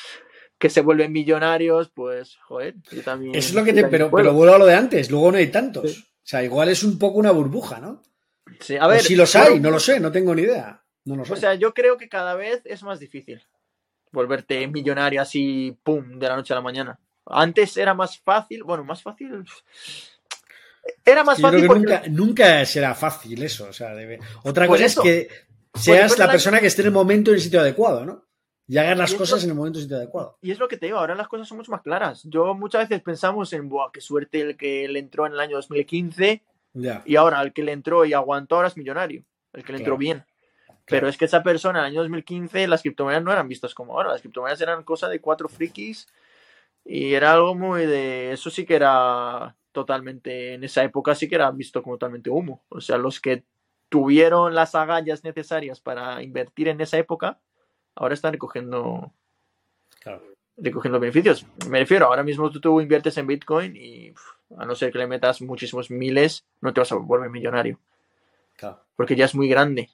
[0.58, 3.36] que se vuelven millonarios, pues, joder, yo también.
[3.36, 3.84] Eso es lo que te.
[3.86, 5.91] Pero, vuelvo a lo de antes, luego no hay tantos.
[5.91, 6.02] Sí.
[6.02, 8.02] O sea, igual es un poco una burbuja, ¿no?
[8.62, 10.82] Sí, a ver, o si los pero- hay, no lo sé, no tengo ni idea.
[11.04, 11.34] No lo sé.
[11.34, 13.43] O sea, yo creo que cada vez es más difícil.
[14.12, 16.98] volverte millonario así, pum, de la noche a la mañana.
[17.26, 19.43] Antes era más fácil, bueno, más fácil.
[21.04, 21.66] Era más fácil.
[21.66, 21.82] Porque...
[21.82, 23.68] Nunca, nunca, será fácil eso.
[23.70, 24.20] O sea, debe...
[24.44, 25.04] Otra pues cosa eso.
[25.04, 25.30] es que
[25.74, 28.26] seas pues la persona que esté en el momento en el sitio adecuado, ¿no?
[28.68, 30.40] Y hagas las cosas en el momento y sitio adecuado.
[30.42, 32.24] Y es lo que te digo, ahora las cosas son mucho más claras.
[32.24, 35.58] Yo muchas veces pensamos en, Buah, qué suerte el que le entró en el año
[35.58, 36.42] 2015.
[36.74, 37.04] Ya.
[37.06, 39.24] Y ahora el que le entró y aguantó ahora es millonario.
[39.54, 40.26] El que le entró bien.
[40.66, 40.82] Claro.
[40.88, 43.94] Pero es que esa persona en el año 2015 las criptomonedas no eran vistas como
[43.94, 44.12] ahora.
[44.12, 46.08] Las criptomonedas eran cosa de cuatro frikis
[46.84, 48.32] y era algo muy de...
[48.32, 50.54] Eso sí que era totalmente...
[50.54, 52.64] En esa época sí que era visto como totalmente humo.
[52.70, 53.44] O sea, los que
[53.90, 57.40] tuvieron las agallas necesarias para invertir en esa época,
[57.94, 59.12] ahora están recogiendo...
[60.00, 60.24] Claro.
[60.58, 61.46] Recogiendo beneficios.
[61.70, 64.14] Me refiero, ahora mismo tú, tú inviertes en Bitcoin y
[64.58, 67.78] a no ser que le metas muchísimos miles, no te vas a volver millonario.
[68.56, 68.80] Claro.
[68.96, 69.90] Porque ya es muy grande.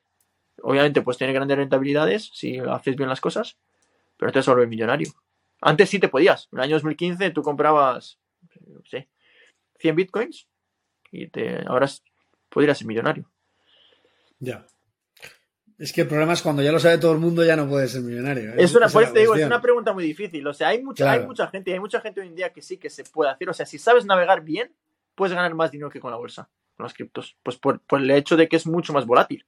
[0.62, 3.58] Obviamente, pues tiene grandes rentabilidades si haces bien las cosas,
[4.18, 5.12] pero no te vas a volver millonario.
[5.60, 6.48] Antes sí te podías.
[6.52, 8.20] En el año 2015 tú comprabas,
[8.68, 9.10] no sé,
[9.82, 10.48] 100 bitcoins
[11.12, 11.90] y te, ahora
[12.50, 13.30] podrías ser millonario.
[14.40, 14.66] Ya.
[15.78, 17.92] Es que el problema es cuando ya lo sabe todo el mundo ya no puedes
[17.92, 18.54] ser millonario.
[18.54, 20.46] Es, una, pues te digo, es una pregunta muy difícil.
[20.46, 21.22] O sea, hay mucha, claro.
[21.22, 23.50] hay mucha gente, hay mucha gente hoy en día que sí que se puede hacer.
[23.50, 24.72] O sea, si sabes navegar bien,
[25.16, 27.36] puedes ganar más dinero que con la bolsa, con las criptos.
[27.42, 29.46] Pues por, por el hecho de que es mucho más volátil.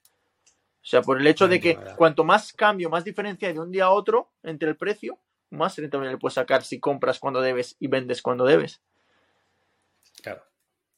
[0.84, 3.86] O sea, por el hecho de que cuanto más cambio, más diferencia de un día
[3.86, 5.20] a otro entre el precio,
[5.52, 8.82] más rentable le puedes sacar si compras cuando debes y vendes cuando debes.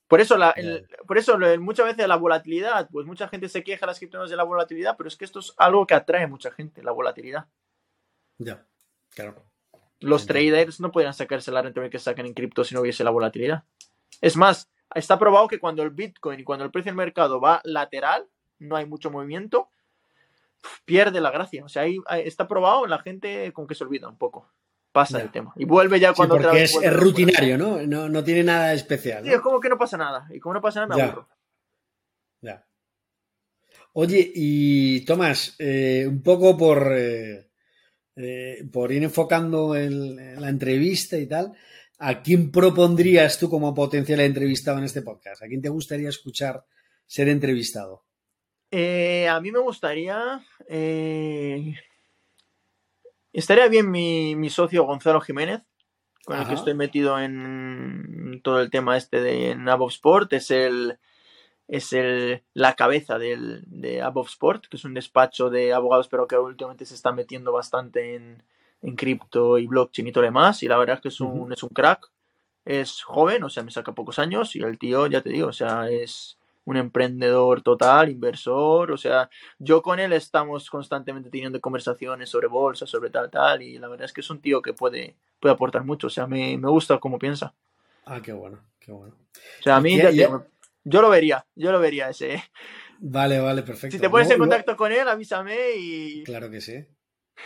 [0.08, 3.88] Por eso, la, el, por eso muchas veces la volatilidad, pues mucha gente se queja
[3.88, 6.52] las criptomonedas de la volatilidad, pero es que esto es algo que atrae a mucha
[6.52, 7.48] gente, la volatilidad.
[8.38, 8.66] Ya,
[9.10, 9.44] claro.
[10.00, 10.56] Los Entiendo.
[10.56, 13.64] traders no podrían sacarse la rentabilidad que sacan en cripto si no hubiese la volatilidad.
[14.22, 17.62] Es más, está probado que cuando el Bitcoin y cuando el precio del mercado va
[17.64, 18.28] lateral,
[18.60, 19.70] no hay mucho movimiento,
[20.86, 21.66] pierde la gracia.
[21.66, 24.52] O sea, ahí está probado, la gente con que se olvida un poco.
[24.96, 25.26] Pasa Ya.
[25.26, 25.52] el tema.
[25.58, 27.82] Y vuelve ya cuando Sí, otra porque vez es, es rutinario, ¿no?
[27.86, 28.08] ¿no?
[28.08, 29.28] No tiene nada especial.
[29.28, 30.26] Es como que no pasa nada.
[30.34, 31.08] Y como no pasa nada, me Ya.
[31.12, 31.28] aburro.
[32.40, 32.66] Ya.
[33.92, 37.50] Oye, y Tomás, eh, un poco por, eh,
[38.16, 41.52] eh, por ir enfocando el- en la entrevista y tal,
[42.00, 45.44] ¿a quién propondrías tú como potencial entrevistado en este podcast?
[45.44, 46.64] ¿A quién te gustaría escuchar
[47.06, 48.06] ser entrevistado?
[48.72, 50.42] A mí me gustaría.
[53.40, 55.62] Estaría bien mi, mi socio Gonzalo Jiménez,
[56.26, 60.34] con el que estoy metido en todo el tema este de Above Sport.
[60.34, 60.98] Es el.
[61.68, 66.28] Es el, la cabeza del, de Above Sport, que es un despacho de abogados, pero
[66.28, 68.44] que últimamente se está metiendo bastante en,
[68.84, 70.62] en cripto y blockchain y todo lo demás.
[70.62, 72.12] Y la verdad es que es un, es un crack.
[72.66, 74.56] Es joven, o sea, me saca pocos años.
[74.56, 78.92] Y el tío, ya te digo, o sea, es un emprendedor total, inversor.
[78.92, 83.62] O sea, yo con él estamos constantemente teniendo conversaciones sobre bolsa, sobre tal, tal.
[83.62, 86.08] Y la verdad es que es un tío que puede, puede aportar mucho.
[86.08, 87.54] O sea, me, me gusta cómo piensa.
[88.06, 89.16] Ah, qué bueno, qué bueno.
[89.60, 90.46] O sea, a mí, ¿Y qué- ya te y- digo,
[90.84, 92.44] yo lo vería, yo lo vería ese.
[93.00, 93.98] Vale, vale, perfecto.
[93.98, 96.24] Si te pones en contacto con él, avísame y.
[96.24, 96.86] Claro que sí.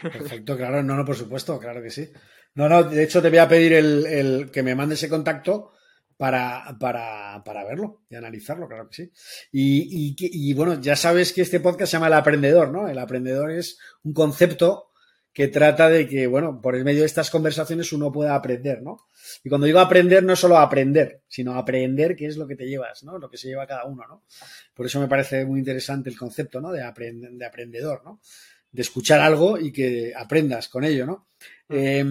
[0.01, 2.09] Perfecto, claro, no, no, por supuesto, claro que sí.
[2.55, 5.71] No, no, de hecho te voy a pedir el, el que me mande ese contacto
[6.19, 9.11] para, para, para verlo y analizarlo, claro que sí.
[9.53, 12.89] Y, y, y, bueno, ya sabes que este podcast se llama El Aprendedor, ¿no?
[12.89, 14.91] El Aprendedor es un concepto
[15.31, 18.97] que trata de que, bueno, por el medio de estas conversaciones uno pueda aprender, ¿no?
[19.45, 22.67] Y cuando digo aprender, no es solo aprender, sino aprender qué es lo que te
[22.67, 23.17] llevas, ¿no?
[23.17, 24.25] Lo que se lleva cada uno, ¿no?
[24.73, 26.73] Por eso me parece muy interesante el concepto, ¿no?
[26.73, 28.19] De, aprend- de aprendedor, ¿no?
[28.71, 31.27] de escuchar algo y que aprendas con ello, ¿no?
[31.69, 32.05] Eh,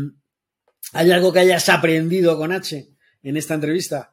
[0.95, 2.89] ¿Hay algo que hayas aprendido con H
[3.23, 4.13] en esta entrevista?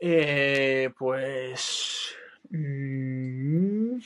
[0.00, 2.14] Eh, pues.
[2.50, 3.98] mm,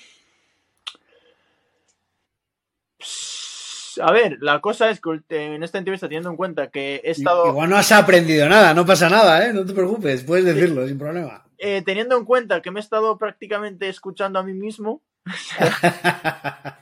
[4.01, 7.49] A ver, la cosa es que en esta entrevista, teniendo en cuenta que he estado.
[7.49, 9.53] Igual no has aprendido nada, no pasa nada, ¿eh?
[9.53, 11.45] No te preocupes, puedes decirlo sin problema.
[11.59, 15.03] eh, teniendo en cuenta que me he estado prácticamente escuchando a mí mismo.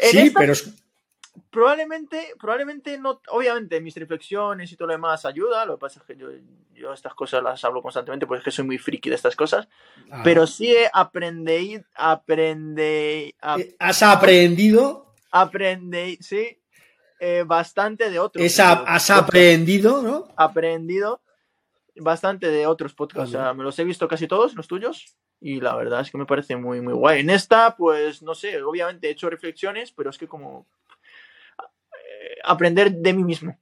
[0.00, 0.52] Sí, esta- pero
[1.50, 6.06] Probablemente, probablemente no, obviamente mis reflexiones y todo lo demás ayuda, lo que pasa es
[6.06, 6.28] que yo,
[6.74, 9.66] yo estas cosas las hablo constantemente porque es que soy muy friki de estas cosas,
[10.10, 16.58] ah, pero sí he aprendí, aprende, ap- eh, has aprendido, aprendí, sí,
[17.20, 18.44] eh, bastante de otros.
[18.58, 18.84] podcasts.
[18.86, 20.28] has aprendido, ¿no?
[20.36, 21.20] aprendido
[21.96, 23.28] bastante de otros podcasts.
[23.30, 26.18] O sea, me los he visto casi todos, los tuyos, y la verdad es que
[26.18, 27.20] me parece muy, muy guay.
[27.20, 30.66] En esta, pues, no sé, obviamente he hecho reflexiones, pero es que como
[32.44, 33.58] aprender de mí mismo.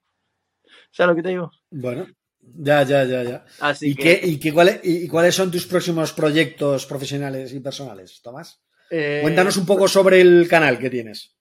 [0.91, 1.51] ¿Sabes lo que te digo?
[1.70, 2.07] Bueno,
[2.41, 3.45] ya, ya, ya, ya.
[3.61, 7.61] Así ¿Y, que, qué, y, qué, cuáles, y cuáles son tus próximos proyectos profesionales y
[7.61, 8.62] personales, Tomás?
[8.91, 11.37] eh, Cuéntanos un poco sobre el canal que tienes.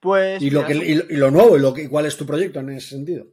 [0.00, 0.42] Pues.
[0.42, 1.56] ¿Y lo, que, y lo nuevo?
[1.56, 3.26] ¿Y lo que, cuál es tu proyecto en ese sentido?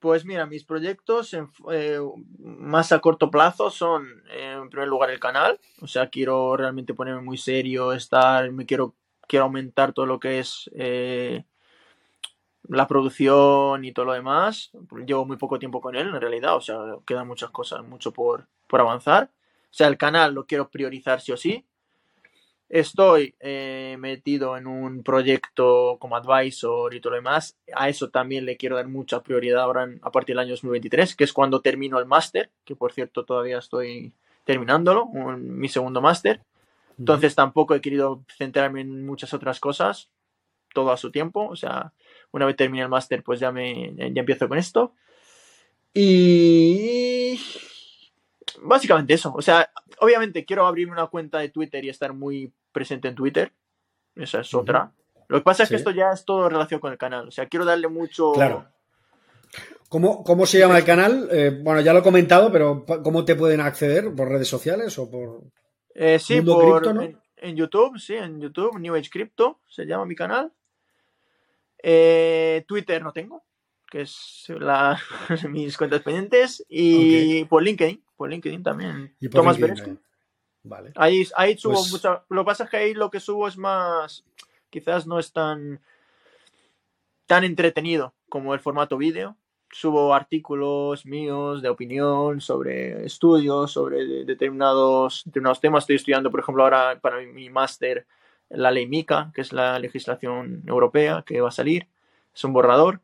[0.00, 1.32] Pues mira, mis proyectos
[1.70, 2.00] eh,
[2.40, 5.60] más a corto plazo son, en primer lugar, el canal.
[5.80, 8.96] O sea, quiero realmente ponerme muy serio, estar, me quiero,
[9.28, 11.44] quiero aumentar todo lo que es eh,
[12.68, 14.70] la producción y todo lo demás.
[15.06, 16.56] Llevo muy poco tiempo con él, en realidad.
[16.56, 19.30] O sea, quedan muchas cosas, mucho por, por avanzar.
[19.72, 21.64] O sea, el canal lo quiero priorizar sí o sí.
[22.68, 27.58] Estoy eh, metido en un proyecto como advisor y todo lo demás.
[27.74, 31.24] A eso también le quiero dar mucha prioridad ahora a partir del año 2023, que
[31.24, 36.40] es cuando termino el máster, que por cierto todavía estoy terminándolo, mi segundo máster.
[36.98, 40.08] Entonces tampoco he querido centrarme en muchas otras cosas,
[40.72, 41.46] todo a su tiempo.
[41.48, 41.92] O sea,
[42.32, 44.94] una vez termine el máster, pues ya, me, ya empiezo con esto.
[45.94, 47.38] Y
[48.62, 49.32] básicamente eso.
[49.34, 49.70] O sea,
[50.00, 53.52] obviamente quiero abrirme una cuenta de Twitter y estar muy presente en Twitter.
[54.16, 54.92] Esa es otra.
[55.28, 57.28] Lo que pasa es que esto ya es todo relación con el canal.
[57.28, 58.32] O sea, quiero darle mucho.
[58.32, 58.66] Claro.
[59.88, 61.28] ¿Cómo, cómo se llama el canal?
[61.30, 64.14] Eh, bueno, ya lo he comentado, pero ¿cómo te pueden acceder?
[64.14, 65.42] ¿Por redes sociales o por.?
[65.94, 66.86] Eh, sí, por,
[67.36, 70.50] en, YouTube, sí, en YouTube, New Age Crypto se llama mi canal.
[71.82, 73.42] Eh, Twitter no tengo,
[73.90, 74.98] que es la,
[75.50, 76.64] mis cuentas pendientes.
[76.68, 79.14] Y por LinkedIn, por LinkedIn también.
[79.20, 80.00] ¿Y Tomás LinkedIn,
[80.64, 80.92] Vale.
[80.94, 81.24] Ahí,
[81.56, 82.24] subo pues mucho.
[82.28, 84.24] Lo que pasa es que ahí lo que subo es más.
[84.70, 85.80] Quizás no es tan.
[87.26, 89.36] tan entretenido como el formato vídeo.
[89.72, 95.82] Subo artículos míos de opinión sobre estudios, sobre determinados, determinados temas.
[95.82, 98.06] Estoy estudiando, por ejemplo, ahora para mi máster
[98.52, 101.88] la ley MICA, que es la legislación europea que va a salir.
[102.34, 103.00] Es un borrador.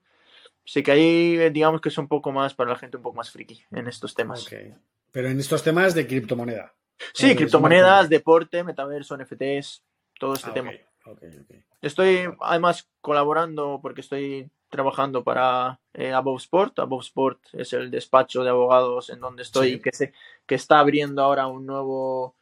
[0.65, 3.31] Así que ahí, digamos que es un poco más para la gente un poco más
[3.31, 4.47] friki en estos temas.
[5.11, 6.75] Pero en estos temas de criptomoneda.
[7.15, 9.83] Sí, criptomonedas, deporte, metaverso, NFTs,
[10.19, 10.73] todo este ah, tema.
[11.81, 16.79] Estoy además colaborando porque estoy trabajando para eh, Above Sport.
[16.81, 20.13] Above Sport es el despacho de abogados en donde estoy que, se,
[20.47, 22.35] que está abriendo ahora un nuevo,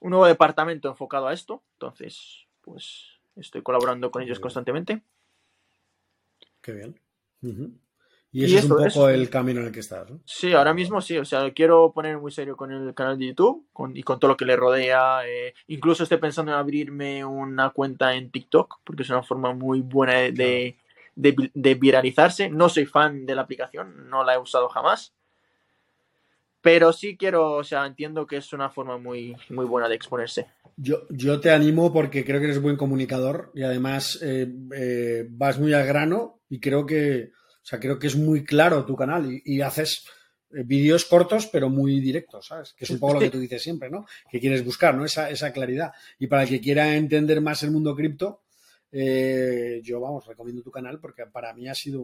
[0.00, 1.62] un nuevo departamento enfocado a esto.
[1.74, 5.02] Entonces, pues estoy colaborando con ellos constantemente.
[6.60, 7.00] Qué bien.
[8.32, 10.20] Y ese es un poco el camino en el que estás, ¿no?
[10.24, 11.18] Sí, ahora mismo sí.
[11.18, 14.36] O sea, quiero poner muy serio con el canal de YouTube y con todo lo
[14.36, 15.26] que le rodea.
[15.26, 19.80] Eh, incluso estoy pensando en abrirme una cuenta en TikTok, porque es una forma muy
[19.80, 20.76] buena de,
[21.16, 22.50] viralizarse.
[22.50, 25.12] No soy fan de la aplicación, no la he usado jamás.
[26.62, 30.46] Pero sí quiero, o sea, entiendo que es una forma muy, muy buena de exponerse.
[30.76, 35.58] Yo, yo te animo porque creo que eres buen comunicador y además eh, eh, vas
[35.58, 37.32] muy al grano y creo que
[37.62, 40.06] o sea, creo que es muy claro tu canal y, haces
[40.50, 42.72] eh, vídeos cortos pero muy directos, ¿sabes?
[42.72, 44.06] Que es un poco lo que tú dices siempre, ¿no?
[44.30, 45.04] Que quieres buscar, ¿no?
[45.04, 45.92] Esa, esa claridad.
[46.18, 48.42] Y para el que quiera entender más el mundo cripto,
[48.90, 52.02] eh, yo, vamos, recomiendo tu canal porque para mí ha sido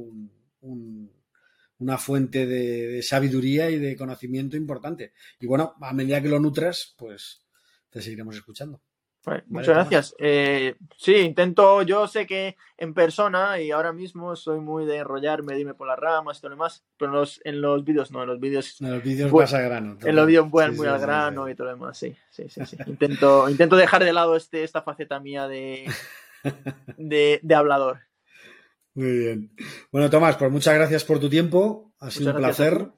[1.79, 5.13] una fuente de, sabiduría y de conocimiento importante.
[5.41, 7.45] Y bueno, a medida que lo nutras, pues
[7.91, 8.83] te seguiremos escuchando
[9.49, 10.15] muchas gracias.
[10.19, 15.55] Eh, sí, intento, yo sé que en persona y ahora mismo soy muy de enrollarme,
[15.55, 18.23] dime por las ramas y todo lo demás, pero en los, en los vídeos no,
[18.23, 18.81] en los vídeos...
[18.81, 19.99] En los vídeos vas a grano.
[20.03, 22.77] En los vídeos voy muy al grano y todo lo demás, sí, sí, sí.
[22.87, 25.91] intento, intento dejar de lado este, esta faceta mía de,
[26.99, 28.01] de, hablador.
[28.97, 29.51] Muy bien.
[29.93, 32.89] Bueno, Tomás, pues muchas gracias por tu tiempo, ha sido un placer.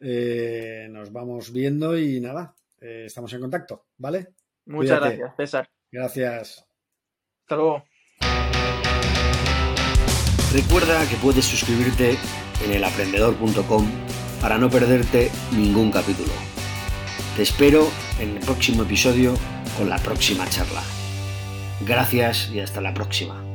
[0.00, 4.30] Eh, nos vamos viendo y nada, eh, estamos en contacto, ¿vale?
[4.66, 5.70] Muchas gracias, César.
[5.92, 6.66] Gracias.
[7.42, 7.84] Hasta luego.
[10.52, 12.16] Recuerda que puedes suscribirte
[12.64, 13.88] en elaprendedor.com
[14.40, 16.32] para no perderte ningún capítulo.
[17.36, 17.86] Te espero
[18.18, 19.34] en el próximo episodio
[19.78, 20.82] con la próxima charla.
[21.86, 23.51] Gracias y hasta la próxima.